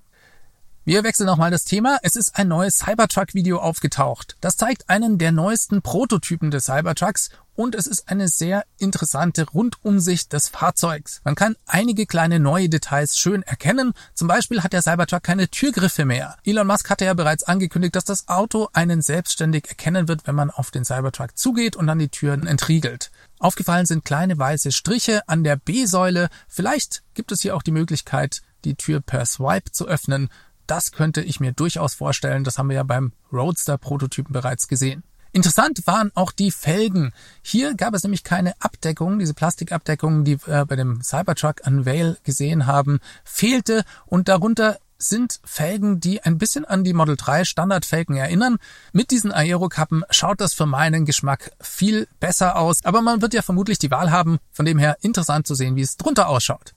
Wir 0.86 1.04
wechseln 1.04 1.26
nochmal 1.26 1.50
das 1.50 1.64
Thema. 1.64 1.98
Es 2.02 2.16
ist 2.16 2.36
ein 2.36 2.48
neues 2.48 2.78
Cybertruck-Video 2.78 3.58
aufgetaucht. 3.58 4.38
Das 4.40 4.56
zeigt 4.56 4.88
einen 4.88 5.18
der 5.18 5.30
neuesten 5.30 5.82
Prototypen 5.82 6.50
des 6.50 6.64
Cybertrucks 6.64 7.28
und 7.54 7.74
es 7.74 7.86
ist 7.86 8.08
eine 8.08 8.28
sehr 8.28 8.64
interessante 8.78 9.46
Rundumsicht 9.46 10.32
des 10.32 10.48
Fahrzeugs. 10.48 11.20
Man 11.22 11.34
kann 11.34 11.56
einige 11.66 12.06
kleine 12.06 12.40
neue 12.40 12.70
Details 12.70 13.18
schön 13.18 13.42
erkennen. 13.42 13.92
Zum 14.14 14.26
Beispiel 14.26 14.62
hat 14.62 14.72
der 14.72 14.80
Cybertruck 14.80 15.22
keine 15.22 15.48
Türgriffe 15.50 16.06
mehr. 16.06 16.38
Elon 16.44 16.66
Musk 16.66 16.88
hatte 16.88 17.04
ja 17.04 17.12
bereits 17.12 17.44
angekündigt, 17.44 17.94
dass 17.94 18.06
das 18.06 18.28
Auto 18.28 18.68
einen 18.72 19.02
selbstständig 19.02 19.68
erkennen 19.68 20.08
wird, 20.08 20.26
wenn 20.26 20.34
man 20.34 20.50
auf 20.50 20.70
den 20.70 20.86
Cybertruck 20.86 21.36
zugeht 21.36 21.76
und 21.76 21.88
dann 21.88 21.98
die 21.98 22.08
Türen 22.08 22.46
entriegelt. 22.46 23.10
Aufgefallen 23.38 23.84
sind 23.84 24.06
kleine 24.06 24.38
weiße 24.38 24.72
Striche 24.72 25.28
an 25.28 25.44
der 25.44 25.56
B-Säule. 25.56 26.30
Vielleicht 26.48 27.02
gibt 27.12 27.32
es 27.32 27.42
hier 27.42 27.54
auch 27.54 27.62
die 27.62 27.70
Möglichkeit, 27.70 28.40
die 28.64 28.76
Tür 28.76 29.00
per 29.00 29.26
Swipe 29.26 29.72
zu 29.72 29.86
öffnen. 29.86 30.30
Das 30.70 30.92
könnte 30.92 31.20
ich 31.20 31.40
mir 31.40 31.50
durchaus 31.50 31.94
vorstellen. 31.94 32.44
Das 32.44 32.56
haben 32.56 32.68
wir 32.68 32.76
ja 32.76 32.84
beim 32.84 33.12
Roadster-Prototypen 33.32 34.32
bereits 34.32 34.68
gesehen. 34.68 35.02
Interessant 35.32 35.84
waren 35.88 36.12
auch 36.14 36.30
die 36.30 36.52
Felgen. 36.52 37.12
Hier 37.42 37.74
gab 37.74 37.92
es 37.92 38.04
nämlich 38.04 38.22
keine 38.22 38.54
Abdeckung. 38.60 39.18
Diese 39.18 39.34
Plastikabdeckung, 39.34 40.22
die 40.22 40.38
wir 40.46 40.66
bei 40.66 40.76
dem 40.76 41.02
Cybertruck 41.02 41.66
Unveil 41.66 42.18
gesehen 42.22 42.68
haben, 42.68 43.00
fehlte 43.24 43.82
und 44.06 44.28
darunter 44.28 44.78
sind 44.96 45.40
Felgen, 45.42 45.98
die 45.98 46.22
ein 46.22 46.38
bisschen 46.38 46.64
an 46.64 46.84
die 46.84 46.92
Model 46.92 47.16
3 47.16 47.44
Standardfelgen 47.44 48.14
erinnern. 48.16 48.58
Mit 48.92 49.10
diesen 49.10 49.32
Aerokappen 49.32 50.04
schaut 50.10 50.40
das 50.40 50.54
für 50.54 50.66
meinen 50.66 51.04
Geschmack 51.04 51.50
viel 51.60 52.06
besser 52.20 52.56
aus, 52.56 52.84
aber 52.84 53.02
man 53.02 53.22
wird 53.22 53.34
ja 53.34 53.42
vermutlich 53.42 53.80
die 53.80 53.90
Wahl 53.90 54.12
haben, 54.12 54.38
von 54.52 54.66
dem 54.66 54.78
her 54.78 54.98
interessant 55.00 55.48
zu 55.48 55.56
sehen, 55.56 55.74
wie 55.74 55.82
es 55.82 55.96
drunter 55.96 56.28
ausschaut. 56.28 56.74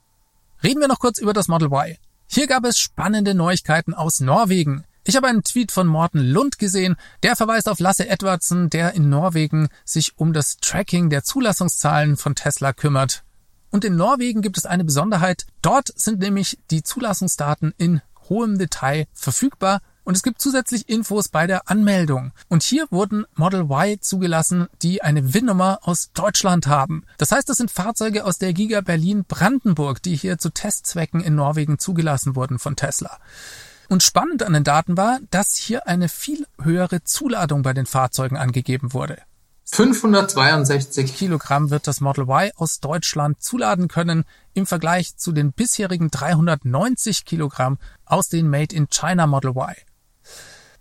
Reden 0.64 0.82
wir 0.82 0.88
noch 0.88 1.00
kurz 1.00 1.20
über 1.20 1.34
das 1.34 1.48
Model 1.48 1.68
Y. 1.68 1.96
Hier 2.28 2.48
gab 2.48 2.66
es 2.66 2.80
spannende 2.80 3.34
Neuigkeiten 3.34 3.94
aus 3.94 4.20
Norwegen. 4.20 4.86
Ich 5.06 5.16
habe 5.18 5.28
einen 5.28 5.44
Tweet 5.44 5.72
von 5.72 5.86
Morten 5.86 6.20
Lund 6.20 6.58
gesehen, 6.60 6.96
der 7.24 7.36
verweist 7.36 7.68
auf 7.68 7.80
Lasse 7.80 8.08
Edwardson, 8.08 8.70
der 8.70 8.94
in 8.94 9.10
Norwegen 9.10 9.68
sich 9.84 10.18
um 10.18 10.32
das 10.32 10.58
Tracking 10.58 11.10
der 11.10 11.24
Zulassungszahlen 11.24 12.16
von 12.16 12.36
Tesla 12.36 12.72
kümmert. 12.72 13.24
Und 13.70 13.84
in 13.84 13.96
Norwegen 13.96 14.42
gibt 14.42 14.58
es 14.58 14.66
eine 14.66 14.86
Besonderheit. 14.86 15.46
Dort 15.62 15.92
sind 15.96 16.20
nämlich 16.20 16.58
die 16.72 16.84
Zulassungsdaten 16.84 17.74
in 17.78 18.02
hohem 18.30 18.58
Detail 18.58 19.08
verfügbar 19.14 19.82
und 20.04 20.16
es 20.16 20.24
gibt 20.24 20.42
zusätzlich 20.42 20.90
Infos 20.90 21.30
bei 21.30 21.48
der 21.48 21.70
Anmeldung. 21.70 22.32
Und 22.50 22.64
hier 22.64 22.88
wurden 22.90 23.26
Model 23.36 23.70
Y 23.70 24.02
zugelassen, 24.02 24.68
die 24.82 25.02
eine 25.02 25.34
WIN-Nummer 25.34 25.80
aus 25.82 26.12
Deutschland 26.14 26.68
haben. 26.68 27.06
Das 27.18 27.32
heißt, 27.32 27.48
das 27.48 27.58
sind 27.58 27.72
Fahrzeuge 27.72 28.26
aus 28.26 28.38
der 28.38 28.54
Giga 28.54 28.82
Berlin 28.82 29.26
Brandenburg, 29.26 30.02
die 30.02 30.16
hier 30.16 30.38
zu 30.38 30.50
Testzwecken 30.50 31.22
in 31.22 31.36
Norwegen 31.36 31.80
zugelassen 31.80 32.36
wurden 32.36 32.60
von 32.60 32.76
Tesla. 32.76 33.18
Und 33.90 34.04
spannend 34.04 34.44
an 34.44 34.54
den 34.54 34.64
Daten 34.64 34.98
war, 34.98 35.20
dass 35.30 35.56
hier 35.56 35.88
eine 35.88 36.10
viel 36.10 36.48
höhere 36.62 37.04
Zuladung 37.04 37.62
bei 37.62 37.74
den 37.74 37.86
Fahrzeugen 37.86 38.38
angegeben 38.38 38.94
wurde. 38.94 39.18
562 39.66 41.16
Kilogramm 41.16 41.70
wird 41.70 41.88
das 41.88 42.02
Model 42.02 42.26
Y 42.26 42.52
aus 42.58 42.80
Deutschland 42.80 43.42
zuladen 43.42 43.88
können 43.88 44.26
im 44.54 44.66
Vergleich 44.66 45.18
zu 45.18 45.32
den 45.32 45.54
bisherigen 45.54 46.12
390 46.12 47.26
Kilogramm 47.26 47.78
aus 48.06 48.30
den 48.30 48.50
Made 48.50 48.76
in 48.76 48.90
China 48.90 49.26
Model 49.26 49.52
Y. 49.52 49.74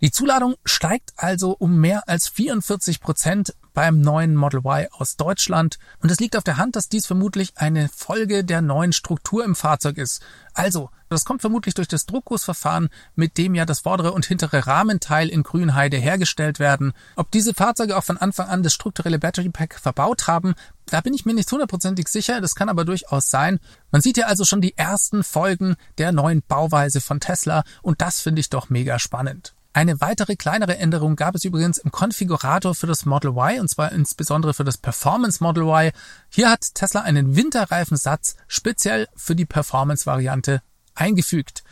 Die 0.02 0.10
Zuladung 0.10 0.56
steigt 0.64 1.12
also 1.16 1.52
um 1.52 1.76
mehr 1.76 2.08
als 2.08 2.26
44 2.26 3.00
Prozent 3.00 3.54
beim 3.72 4.00
neuen 4.00 4.34
Model 4.34 4.58
Y 4.58 4.88
aus 4.90 5.16
Deutschland 5.16 5.78
und 6.00 6.10
es 6.10 6.18
liegt 6.18 6.36
auf 6.36 6.42
der 6.42 6.56
Hand, 6.56 6.74
dass 6.74 6.88
dies 6.88 7.06
vermutlich 7.06 7.52
eine 7.54 7.88
Folge 7.88 8.42
der 8.42 8.62
neuen 8.62 8.92
Struktur 8.92 9.44
im 9.44 9.54
Fahrzeug 9.54 9.98
ist. 9.98 10.20
Also, 10.54 10.90
das 11.08 11.24
kommt 11.24 11.40
vermutlich 11.40 11.74
durch 11.74 11.86
das 11.86 12.04
Druckgussverfahren, 12.06 12.88
mit 13.14 13.38
dem 13.38 13.54
ja 13.54 13.64
das 13.64 13.78
vordere 13.78 14.10
und 14.10 14.26
hintere 14.26 14.66
Rahmenteil 14.66 15.28
in 15.28 15.44
Grünheide 15.44 15.98
hergestellt 15.98 16.58
werden. 16.58 16.94
Ob 17.14 17.30
diese 17.30 17.54
Fahrzeuge 17.54 17.96
auch 17.96 18.02
von 18.02 18.18
Anfang 18.18 18.48
an 18.48 18.64
das 18.64 18.74
strukturelle 18.74 19.20
Battery 19.20 19.50
Pack 19.50 19.78
verbaut 19.78 20.26
haben, 20.26 20.54
da 20.86 21.00
bin 21.00 21.14
ich 21.14 21.24
mir 21.24 21.34
nicht 21.34 21.52
hundertprozentig 21.52 22.08
sicher, 22.08 22.40
das 22.40 22.56
kann 22.56 22.68
aber 22.68 22.84
durchaus 22.84 23.30
sein. 23.30 23.60
Man 23.92 24.00
sieht 24.00 24.16
ja 24.16 24.26
also 24.26 24.44
schon 24.44 24.62
die 24.62 24.76
ersten 24.76 25.22
Folgen 25.22 25.76
der 25.98 26.10
neuen 26.10 26.42
Bauweise 26.42 27.00
von 27.00 27.20
Tesla 27.20 27.62
und 27.82 28.00
das 28.00 28.20
finde 28.20 28.40
ich 28.40 28.50
doch 28.50 28.68
mega 28.68 28.98
spannend. 28.98 29.54
Eine 29.74 30.02
weitere 30.02 30.36
kleinere 30.36 30.76
Änderung 30.76 31.16
gab 31.16 31.34
es 31.34 31.44
übrigens 31.44 31.78
im 31.78 31.90
Konfigurator 31.90 32.74
für 32.74 32.86
das 32.86 33.06
Model 33.06 33.30
Y 33.30 33.60
und 33.60 33.68
zwar 33.68 33.90
insbesondere 33.92 34.52
für 34.52 34.64
das 34.64 34.76
Performance 34.76 35.42
Model 35.42 35.64
Y. 35.64 35.92
Hier 36.28 36.50
hat 36.50 36.74
Tesla 36.74 37.00
einen 37.00 37.36
Winterreifensatz 37.36 38.36
speziell 38.48 39.08
für 39.16 39.34
die 39.34 39.46
Performance-Variante 39.46 40.60
eingefügt. 40.94 41.64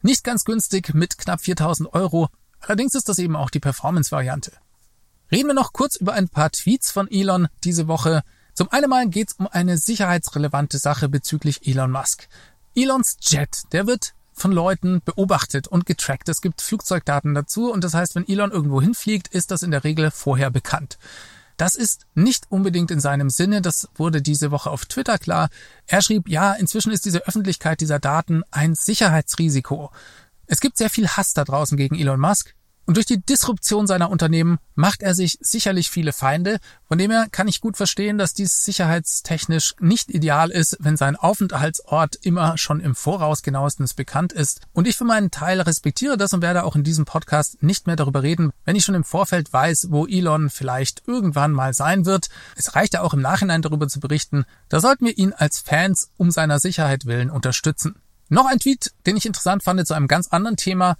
Nicht 0.00 0.24
ganz 0.24 0.44
günstig 0.44 0.94
mit 0.94 1.18
knapp 1.18 1.42
4000 1.42 1.92
Euro, 1.92 2.28
allerdings 2.60 2.94
ist 2.94 3.10
das 3.10 3.18
eben 3.18 3.36
auch 3.36 3.50
die 3.50 3.60
Performance-Variante. 3.60 4.52
Reden 5.30 5.48
wir 5.48 5.54
noch 5.54 5.74
kurz 5.74 5.96
über 5.96 6.14
ein 6.14 6.30
paar 6.30 6.50
Tweets 6.50 6.90
von 6.90 7.10
Elon 7.10 7.48
diese 7.62 7.88
Woche. 7.88 8.22
Zum 8.54 8.70
einen 8.72 8.88
mal 8.88 9.06
geht 9.08 9.30
es 9.30 9.34
um 9.34 9.48
eine 9.48 9.76
sicherheitsrelevante 9.76 10.78
Sache 10.78 11.10
bezüglich 11.10 11.66
Elon 11.66 11.90
Musk. 11.90 12.26
Elons 12.74 13.18
Jet, 13.20 13.64
der 13.72 13.86
wird 13.86 14.14
von 14.34 14.52
Leuten 14.52 15.00
beobachtet 15.04 15.68
und 15.68 15.86
getrackt. 15.86 16.28
Es 16.28 16.40
gibt 16.40 16.60
Flugzeugdaten 16.60 17.34
dazu 17.34 17.72
und 17.72 17.84
das 17.84 17.94
heißt, 17.94 18.14
wenn 18.14 18.28
Elon 18.28 18.50
irgendwo 18.50 18.82
hinfliegt, 18.82 19.28
ist 19.28 19.50
das 19.50 19.62
in 19.62 19.70
der 19.70 19.84
Regel 19.84 20.10
vorher 20.10 20.50
bekannt. 20.50 20.98
Das 21.56 21.76
ist 21.76 22.06
nicht 22.14 22.46
unbedingt 22.50 22.90
in 22.90 22.98
seinem 22.98 23.30
Sinne, 23.30 23.62
das 23.62 23.88
wurde 23.94 24.20
diese 24.20 24.50
Woche 24.50 24.70
auf 24.70 24.86
Twitter 24.86 25.18
klar. 25.18 25.50
Er 25.86 26.02
schrieb, 26.02 26.28
ja, 26.28 26.52
inzwischen 26.52 26.90
ist 26.90 27.04
diese 27.04 27.26
Öffentlichkeit 27.26 27.80
dieser 27.80 28.00
Daten 28.00 28.42
ein 28.50 28.74
Sicherheitsrisiko. 28.74 29.92
Es 30.46 30.60
gibt 30.60 30.76
sehr 30.76 30.90
viel 30.90 31.08
Hass 31.08 31.32
da 31.32 31.44
draußen 31.44 31.76
gegen 31.76 31.94
Elon 31.94 32.20
Musk. 32.20 32.54
Und 32.86 32.96
durch 32.96 33.06
die 33.06 33.20
Disruption 33.20 33.86
seiner 33.86 34.10
Unternehmen 34.10 34.58
macht 34.74 35.02
er 35.02 35.14
sich 35.14 35.38
sicherlich 35.40 35.90
viele 35.90 36.12
Feinde. 36.12 36.58
Von 36.86 36.98
dem 36.98 37.10
her 37.10 37.26
kann 37.30 37.48
ich 37.48 37.60
gut 37.60 37.76
verstehen, 37.76 38.18
dass 38.18 38.34
dies 38.34 38.62
sicherheitstechnisch 38.64 39.74
nicht 39.80 40.10
ideal 40.10 40.50
ist, 40.50 40.76
wenn 40.80 40.96
sein 40.96 41.16
Aufenthaltsort 41.16 42.16
immer 42.22 42.58
schon 42.58 42.80
im 42.80 42.94
Voraus 42.94 43.42
genauestens 43.42 43.94
bekannt 43.94 44.32
ist. 44.32 44.60
Und 44.72 44.86
ich 44.86 44.96
für 44.96 45.04
meinen 45.04 45.30
Teil 45.30 45.60
respektiere 45.60 46.18
das 46.18 46.34
und 46.34 46.42
werde 46.42 46.64
auch 46.64 46.76
in 46.76 46.84
diesem 46.84 47.06
Podcast 47.06 47.62
nicht 47.62 47.86
mehr 47.86 47.96
darüber 47.96 48.22
reden, 48.22 48.50
wenn 48.64 48.76
ich 48.76 48.84
schon 48.84 48.94
im 48.94 49.04
Vorfeld 49.04 49.52
weiß, 49.52 49.86
wo 49.90 50.06
Elon 50.06 50.50
vielleicht 50.50 51.02
irgendwann 51.06 51.52
mal 51.52 51.72
sein 51.72 52.04
wird. 52.04 52.28
Es 52.56 52.74
reicht 52.74 52.94
ja 52.94 53.00
auch 53.00 53.14
im 53.14 53.22
Nachhinein 53.22 53.62
darüber 53.62 53.88
zu 53.88 53.98
berichten. 53.98 54.44
Da 54.68 54.80
sollten 54.80 55.06
wir 55.06 55.16
ihn 55.16 55.32
als 55.32 55.58
Fans 55.58 56.10
um 56.18 56.30
seiner 56.30 56.58
Sicherheit 56.58 57.06
willen 57.06 57.30
unterstützen. 57.30 57.96
Noch 58.28 58.46
ein 58.46 58.58
Tweet, 58.58 58.92
den 59.06 59.16
ich 59.16 59.26
interessant 59.26 59.62
fand 59.62 59.86
zu 59.86 59.94
einem 59.94 60.08
ganz 60.08 60.28
anderen 60.28 60.56
Thema. 60.56 60.96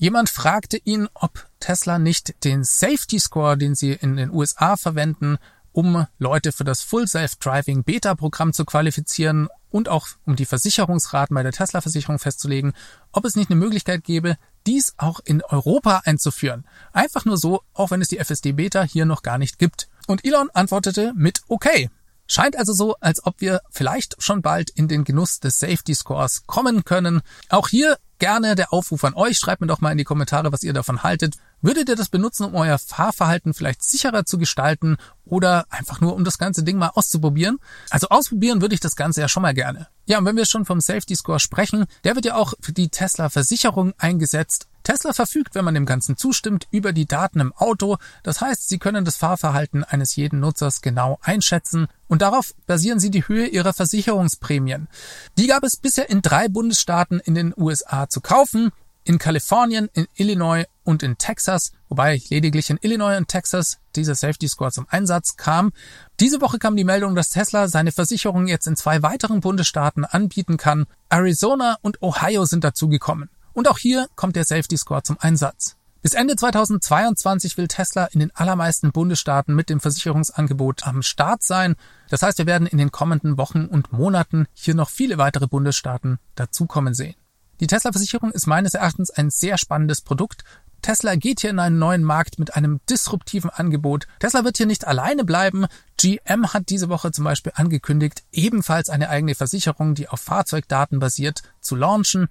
Jemand 0.00 0.30
fragte 0.30 0.76
ihn, 0.84 1.08
ob 1.14 1.48
Tesla 1.58 1.98
nicht 1.98 2.44
den 2.44 2.62
Safety 2.62 3.18
Score, 3.18 3.58
den 3.58 3.74
sie 3.74 3.92
in 3.92 4.16
den 4.16 4.30
USA 4.30 4.76
verwenden, 4.76 5.38
um 5.72 6.06
Leute 6.18 6.52
für 6.52 6.62
das 6.62 6.82
Full 6.82 7.08
Self-Driving 7.08 7.82
Beta-Programm 7.82 8.52
zu 8.52 8.64
qualifizieren 8.64 9.48
und 9.70 9.88
auch 9.88 10.06
um 10.24 10.36
die 10.36 10.46
Versicherungsraten 10.46 11.34
bei 11.34 11.42
der 11.42 11.50
Tesla-Versicherung 11.50 12.20
festzulegen, 12.20 12.74
ob 13.10 13.24
es 13.24 13.34
nicht 13.34 13.50
eine 13.50 13.58
Möglichkeit 13.58 14.04
gäbe, 14.04 14.36
dies 14.68 14.94
auch 14.98 15.18
in 15.24 15.42
Europa 15.42 16.02
einzuführen. 16.04 16.64
Einfach 16.92 17.24
nur 17.24 17.36
so, 17.36 17.62
auch 17.74 17.90
wenn 17.90 18.00
es 18.00 18.08
die 18.08 18.18
FSD 18.18 18.52
Beta 18.52 18.84
hier 18.84 19.04
noch 19.04 19.22
gar 19.22 19.36
nicht 19.36 19.58
gibt. 19.58 19.88
Und 20.06 20.24
Elon 20.24 20.48
antwortete 20.54 21.12
mit 21.16 21.42
okay. 21.48 21.90
Scheint 22.28 22.56
also 22.56 22.74
so, 22.74 22.94
als 23.00 23.24
ob 23.24 23.40
wir 23.40 23.62
vielleicht 23.70 24.22
schon 24.22 24.42
bald 24.42 24.68
in 24.70 24.86
den 24.86 25.04
Genuss 25.04 25.40
des 25.40 25.58
Safety 25.58 25.94
Scores 25.94 26.42
kommen 26.46 26.84
können. 26.84 27.22
Auch 27.48 27.68
hier 27.68 27.96
gerne 28.18 28.54
der 28.54 28.72
Aufruf 28.72 29.02
an 29.04 29.14
euch. 29.14 29.38
Schreibt 29.38 29.62
mir 29.62 29.66
doch 29.66 29.80
mal 29.80 29.92
in 29.92 29.98
die 29.98 30.04
Kommentare, 30.04 30.52
was 30.52 30.62
ihr 30.62 30.74
davon 30.74 31.02
haltet. 31.02 31.36
Würdet 31.62 31.88
ihr 31.88 31.96
das 31.96 32.10
benutzen, 32.10 32.44
um 32.44 32.54
euer 32.54 32.78
Fahrverhalten 32.78 33.54
vielleicht 33.54 33.82
sicherer 33.82 34.24
zu 34.26 34.38
gestalten 34.38 34.96
oder 35.24 35.66
einfach 35.70 36.00
nur, 36.00 36.14
um 36.14 36.24
das 36.24 36.38
ganze 36.38 36.62
Ding 36.62 36.76
mal 36.76 36.90
auszuprobieren? 36.94 37.58
Also 37.90 38.08
ausprobieren 38.08 38.60
würde 38.60 38.74
ich 38.74 38.80
das 38.80 38.94
Ganze 38.94 39.22
ja 39.22 39.28
schon 39.28 39.42
mal 39.42 39.54
gerne. 39.54 39.88
Ja, 40.04 40.18
und 40.18 40.24
wenn 40.24 40.36
wir 40.36 40.46
schon 40.46 40.66
vom 40.66 40.80
Safety 40.80 41.16
Score 41.16 41.40
sprechen, 41.40 41.86
der 42.04 42.14
wird 42.14 42.26
ja 42.26 42.34
auch 42.34 42.54
für 42.60 42.72
die 42.72 42.90
Tesla 42.90 43.30
Versicherung 43.30 43.94
eingesetzt. 43.98 44.68
Tesla 44.88 45.12
verfügt, 45.12 45.54
wenn 45.54 45.66
man 45.66 45.74
dem 45.74 45.84
Ganzen 45.84 46.16
zustimmt, 46.16 46.66
über 46.70 46.94
die 46.94 47.04
Daten 47.04 47.40
im 47.40 47.52
Auto. 47.52 47.98
Das 48.22 48.40
heißt, 48.40 48.70
sie 48.70 48.78
können 48.78 49.04
das 49.04 49.16
Fahrverhalten 49.16 49.84
eines 49.84 50.16
jeden 50.16 50.40
Nutzers 50.40 50.80
genau 50.80 51.18
einschätzen 51.20 51.88
und 52.06 52.22
darauf 52.22 52.54
basieren 52.66 52.98
sie 52.98 53.10
die 53.10 53.28
Höhe 53.28 53.48
ihrer 53.48 53.74
Versicherungsprämien. 53.74 54.88
Die 55.36 55.46
gab 55.46 55.62
es 55.62 55.76
bisher 55.76 56.08
in 56.08 56.22
drei 56.22 56.48
Bundesstaaten 56.48 57.20
in 57.20 57.34
den 57.34 57.52
USA 57.54 58.08
zu 58.08 58.22
kaufen. 58.22 58.70
In 59.04 59.18
Kalifornien, 59.18 59.90
in 59.92 60.06
Illinois 60.14 60.64
und 60.84 61.02
in 61.02 61.18
Texas, 61.18 61.72
wobei 61.90 62.22
lediglich 62.30 62.70
in 62.70 62.78
Illinois 62.80 63.18
und 63.18 63.28
Texas 63.28 63.78
dieser 63.94 64.14
Safety 64.14 64.48
Score 64.48 64.72
zum 64.72 64.86
Einsatz 64.88 65.36
kam. 65.36 65.72
Diese 66.18 66.40
Woche 66.40 66.58
kam 66.58 66.76
die 66.76 66.84
Meldung, 66.84 67.14
dass 67.14 67.28
Tesla 67.28 67.68
seine 67.68 67.92
Versicherung 67.92 68.46
jetzt 68.46 68.66
in 68.66 68.76
zwei 68.76 69.02
weiteren 69.02 69.40
Bundesstaaten 69.40 70.06
anbieten 70.06 70.56
kann. 70.56 70.86
Arizona 71.10 71.76
und 71.82 72.00
Ohio 72.00 72.46
sind 72.46 72.64
dazugekommen. 72.64 73.28
Und 73.58 73.66
auch 73.66 73.78
hier 73.78 74.06
kommt 74.14 74.36
der 74.36 74.44
Safety 74.44 74.76
Score 74.76 75.02
zum 75.02 75.16
Einsatz. 75.18 75.74
Bis 76.00 76.14
Ende 76.14 76.36
2022 76.36 77.58
will 77.58 77.66
Tesla 77.66 78.04
in 78.04 78.20
den 78.20 78.30
allermeisten 78.32 78.92
Bundesstaaten 78.92 79.52
mit 79.52 79.68
dem 79.68 79.80
Versicherungsangebot 79.80 80.86
am 80.86 81.02
Start 81.02 81.42
sein. 81.42 81.74
Das 82.08 82.22
heißt, 82.22 82.38
wir 82.38 82.46
werden 82.46 82.68
in 82.68 82.78
den 82.78 82.92
kommenden 82.92 83.36
Wochen 83.36 83.64
und 83.64 83.92
Monaten 83.92 84.46
hier 84.52 84.76
noch 84.76 84.90
viele 84.90 85.18
weitere 85.18 85.48
Bundesstaaten 85.48 86.20
dazukommen 86.36 86.94
sehen. 86.94 87.16
Die 87.58 87.66
Tesla-Versicherung 87.66 88.30
ist 88.30 88.46
meines 88.46 88.74
Erachtens 88.74 89.10
ein 89.10 89.28
sehr 89.28 89.58
spannendes 89.58 90.02
Produkt. 90.02 90.44
Tesla 90.82 91.16
geht 91.16 91.40
hier 91.40 91.50
in 91.50 91.58
einen 91.58 91.80
neuen 91.80 92.04
Markt 92.04 92.38
mit 92.38 92.54
einem 92.54 92.80
disruptiven 92.88 93.50
Angebot. 93.50 94.06
Tesla 94.20 94.44
wird 94.44 94.56
hier 94.56 94.66
nicht 94.66 94.86
alleine 94.86 95.24
bleiben. 95.24 95.66
GM 95.96 96.52
hat 96.52 96.68
diese 96.68 96.88
Woche 96.88 97.10
zum 97.10 97.24
Beispiel 97.24 97.52
angekündigt, 97.56 98.22
ebenfalls 98.30 98.88
eine 98.88 99.08
eigene 99.08 99.34
Versicherung, 99.34 99.96
die 99.96 100.08
auf 100.08 100.20
Fahrzeugdaten 100.20 101.00
basiert, 101.00 101.42
zu 101.60 101.74
launchen. 101.74 102.28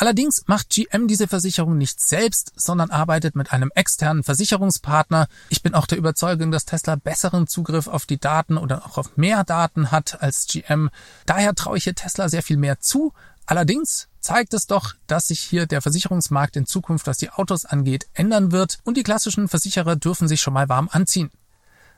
Allerdings 0.00 0.44
macht 0.46 0.70
GM 0.70 1.08
diese 1.08 1.28
Versicherung 1.28 1.76
nicht 1.76 2.00
selbst, 2.00 2.54
sondern 2.56 2.90
arbeitet 2.90 3.36
mit 3.36 3.52
einem 3.52 3.70
externen 3.74 4.22
Versicherungspartner. 4.22 5.28
Ich 5.50 5.62
bin 5.62 5.74
auch 5.74 5.86
der 5.86 5.98
Überzeugung, 5.98 6.50
dass 6.50 6.64
Tesla 6.64 6.96
besseren 6.96 7.46
Zugriff 7.46 7.86
auf 7.86 8.06
die 8.06 8.16
Daten 8.18 8.56
oder 8.56 8.86
auch 8.86 8.96
auf 8.96 9.18
mehr 9.18 9.44
Daten 9.44 9.90
hat 9.90 10.22
als 10.22 10.46
GM. 10.46 10.88
Daher 11.26 11.54
traue 11.54 11.76
ich 11.76 11.84
hier 11.84 11.94
Tesla 11.94 12.30
sehr 12.30 12.42
viel 12.42 12.56
mehr 12.56 12.80
zu. 12.80 13.12
Allerdings 13.44 14.08
zeigt 14.20 14.54
es 14.54 14.66
doch, 14.66 14.94
dass 15.06 15.28
sich 15.28 15.40
hier 15.40 15.66
der 15.66 15.82
Versicherungsmarkt 15.82 16.56
in 16.56 16.64
Zukunft, 16.64 17.06
was 17.06 17.18
die 17.18 17.28
Autos 17.28 17.66
angeht, 17.66 18.06
ändern 18.14 18.52
wird 18.52 18.78
und 18.84 18.96
die 18.96 19.02
klassischen 19.02 19.48
Versicherer 19.48 19.96
dürfen 19.96 20.28
sich 20.28 20.40
schon 20.40 20.54
mal 20.54 20.70
warm 20.70 20.88
anziehen. 20.90 21.30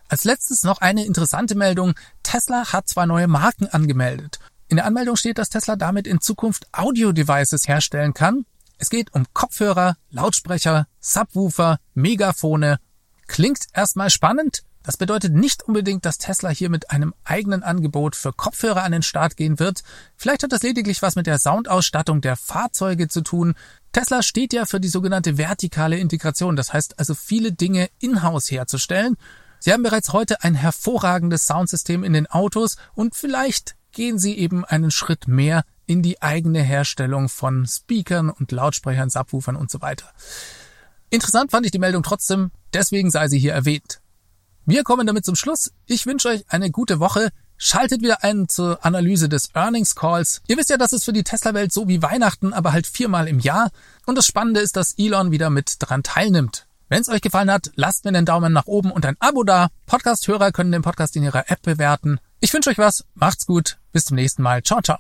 Als 0.09 0.25
letztes 0.25 0.65
noch 0.65 0.81
eine 0.81 1.05
interessante 1.07 1.55
Meldung. 1.55 1.95
Tesla 2.25 2.73
hat 2.73 2.89
zwei 2.89 3.07
neue 3.07 3.29
Marken 3.29 3.69
angemeldet. 3.69 4.41
In 4.73 4.77
der 4.77 4.87
Anmeldung 4.87 5.17
steht, 5.17 5.37
dass 5.37 5.51
Tesla 5.51 5.77
damit 5.77 6.07
in 6.07 6.23
Zukunft 6.23 6.67
Audio-Devices 6.73 7.69
herstellen 7.69 8.15
kann. 8.15 8.47
Es 8.79 8.89
geht 8.89 9.13
um 9.13 9.27
Kopfhörer, 9.35 9.99
Lautsprecher, 10.09 10.87
Subwoofer, 10.99 11.79
Megafone. 11.93 12.79
Klingt 13.27 13.67
erstmal 13.75 14.09
spannend. 14.09 14.63
Das 14.83 14.97
bedeutet 14.97 15.35
nicht 15.35 15.63
unbedingt, 15.63 16.07
dass 16.07 16.17
Tesla 16.17 16.49
hier 16.49 16.71
mit 16.71 16.91
einem 16.91 17.13
eigenen 17.23 17.63
Angebot 17.63 18.17
für 18.17 18.33
Kopfhörer 18.33 18.83
an 18.83 18.93
den 18.93 19.03
Start 19.03 19.37
gehen 19.37 19.59
wird. 19.59 19.83
Vielleicht 20.17 20.43
hat 20.43 20.53
das 20.53 20.63
lediglich 20.63 21.03
was 21.03 21.17
mit 21.17 21.27
der 21.27 21.39
Soundausstattung 21.39 22.23
der 22.23 22.37
Fahrzeuge 22.37 23.09
zu 23.09 23.21
tun. 23.21 23.53
Tesla 23.93 24.23
steht 24.23 24.55
ja 24.55 24.65
für 24.65 24.81
die 24.81 24.89
sogenannte 24.89 25.37
vertikale 25.37 25.99
Integration, 25.99 26.57
das 26.57 26.73
heißt 26.73 26.99
also 26.99 27.15
viele 27.15 27.53
Dinge 27.53 27.91
in-house 27.99 28.51
herzustellen. 28.51 29.19
Sie 29.59 29.71
haben 29.71 29.83
bereits 29.83 30.15
heute 30.15 30.43
ein 30.43 30.55
hervorragendes 30.55 31.45
Soundsystem 31.45 32.05
in 32.05 32.15
den 32.15 32.27
Autos 32.27 32.79
und 32.95 33.15
vielleicht 33.15 33.77
gehen 33.93 34.19
sie 34.19 34.37
eben 34.39 34.65
einen 34.65 34.91
Schritt 34.91 35.29
mehr 35.29 35.65
in 35.87 36.03
die 36.03 36.23
eigene 36.23 36.63
Herstellung 36.63 37.29
von 37.29 37.67
Speakern 37.67 38.31
und 38.31 38.53
Lautsprechern, 38.53 39.11
Subwoofern 39.11 39.57
und 39.57 39.71
so 39.71 39.81
weiter. 39.81 40.07
Interessant 41.11 41.51
fand 41.51 41.67
ich 41.67 41.73
die 41.73 41.79
Meldung 41.79 42.03
trotzdem, 42.03 42.51
deswegen 42.73 43.11
sei 43.11 43.29
sie 43.29 43.39
hier 43.39 43.53
erwähnt. 43.53 44.01
Wir 44.65 44.85
kommen 44.85 45.07
damit 45.07 45.25
zum 45.25 45.35
Schluss. 45.35 45.73
Ich 45.87 46.07
wünsche 46.07 46.29
euch 46.29 46.45
eine 46.49 46.71
gute 46.71 47.01
Woche. 47.01 47.31
Schaltet 47.57 48.01
wieder 48.01 48.23
ein 48.25 48.49
zur 48.49 48.85
Analyse 48.85 49.29
des 49.29 49.51
Earnings 49.55 49.95
Calls. 49.95 50.41
Ihr 50.47 50.57
wisst 50.57 50.71
ja, 50.71 50.77
das 50.77 50.93
ist 50.93 51.05
für 51.05 51.13
die 51.13 51.25
Tesla-Welt 51.25 51.73
so 51.73 51.89
wie 51.89 52.03
Weihnachten, 52.03 52.53
aber 52.53 52.73
halt 52.73 52.87
viermal 52.87 53.29
im 53.29 53.41
Jahr. 53.41 53.71
Und 54.07 54.17
das 54.17 54.27
Spannende 54.27 54.61
ist, 54.61 54.77
dass 54.77 54.95
Elon 54.99 55.33
wieder 55.33 55.51
mit 55.51 55.77
dran 55.81 56.03
teilnimmt. 56.03 56.67
Wenn 56.93 57.01
es 57.01 57.09
euch 57.09 57.23
gefallen 57.23 57.51
hat, 57.51 57.71
lasst 57.75 58.05
mir 58.05 58.11
einen 58.11 58.27
Daumen 58.27 58.53
nach 58.53 58.67
oben 58.67 58.91
und 58.91 59.07
ein 59.07 59.17
Abo 59.19 59.45
da. 59.45 59.69
Podcast-Hörer 59.87 60.53
können 60.53 60.73
den 60.73 60.83
Podcast 60.83 61.17
in 61.17 61.23
ihrer 61.23 61.51
App 61.51 61.63
bewerten. 61.63 62.19
Ich 62.39 62.53
wünsche 62.53 62.69
euch 62.69 62.77
was, 62.77 63.07
macht's 63.15 63.47
gut, 63.47 63.79
bis 63.93 64.05
zum 64.05 64.17
nächsten 64.17 64.43
Mal, 64.43 64.63
ciao, 64.63 64.83
ciao. 64.83 64.99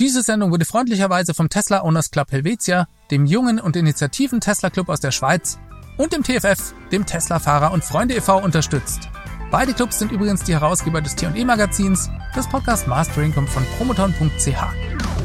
Diese 0.00 0.24
Sendung 0.24 0.50
wurde 0.50 0.64
freundlicherweise 0.64 1.32
vom 1.32 1.48
Tesla 1.48 1.84
Owners 1.84 2.10
Club 2.10 2.32
Helvetia, 2.32 2.88
dem 3.12 3.26
jungen 3.26 3.60
und 3.60 3.76
initiativen 3.76 4.40
Tesla 4.40 4.70
Club 4.70 4.88
aus 4.88 4.98
der 4.98 5.12
Schweiz 5.12 5.60
und 5.98 6.12
dem 6.12 6.24
TFF, 6.24 6.74
dem 6.90 7.06
Tesla 7.06 7.38
Fahrer 7.38 7.70
und 7.70 7.84
Freunde 7.84 8.16
e.V. 8.16 8.42
unterstützt. 8.42 9.08
Beide 9.52 9.72
Clubs 9.72 10.00
sind 10.00 10.10
übrigens 10.10 10.42
die 10.42 10.54
Herausgeber 10.54 11.00
des 11.00 11.14
T&E 11.14 11.44
Magazins. 11.44 12.10
Das 12.34 12.48
Podcast 12.48 12.88
Mastering 12.88 13.32
kommt 13.32 13.50
von 13.50 13.64
promoton.ch. 13.78 15.19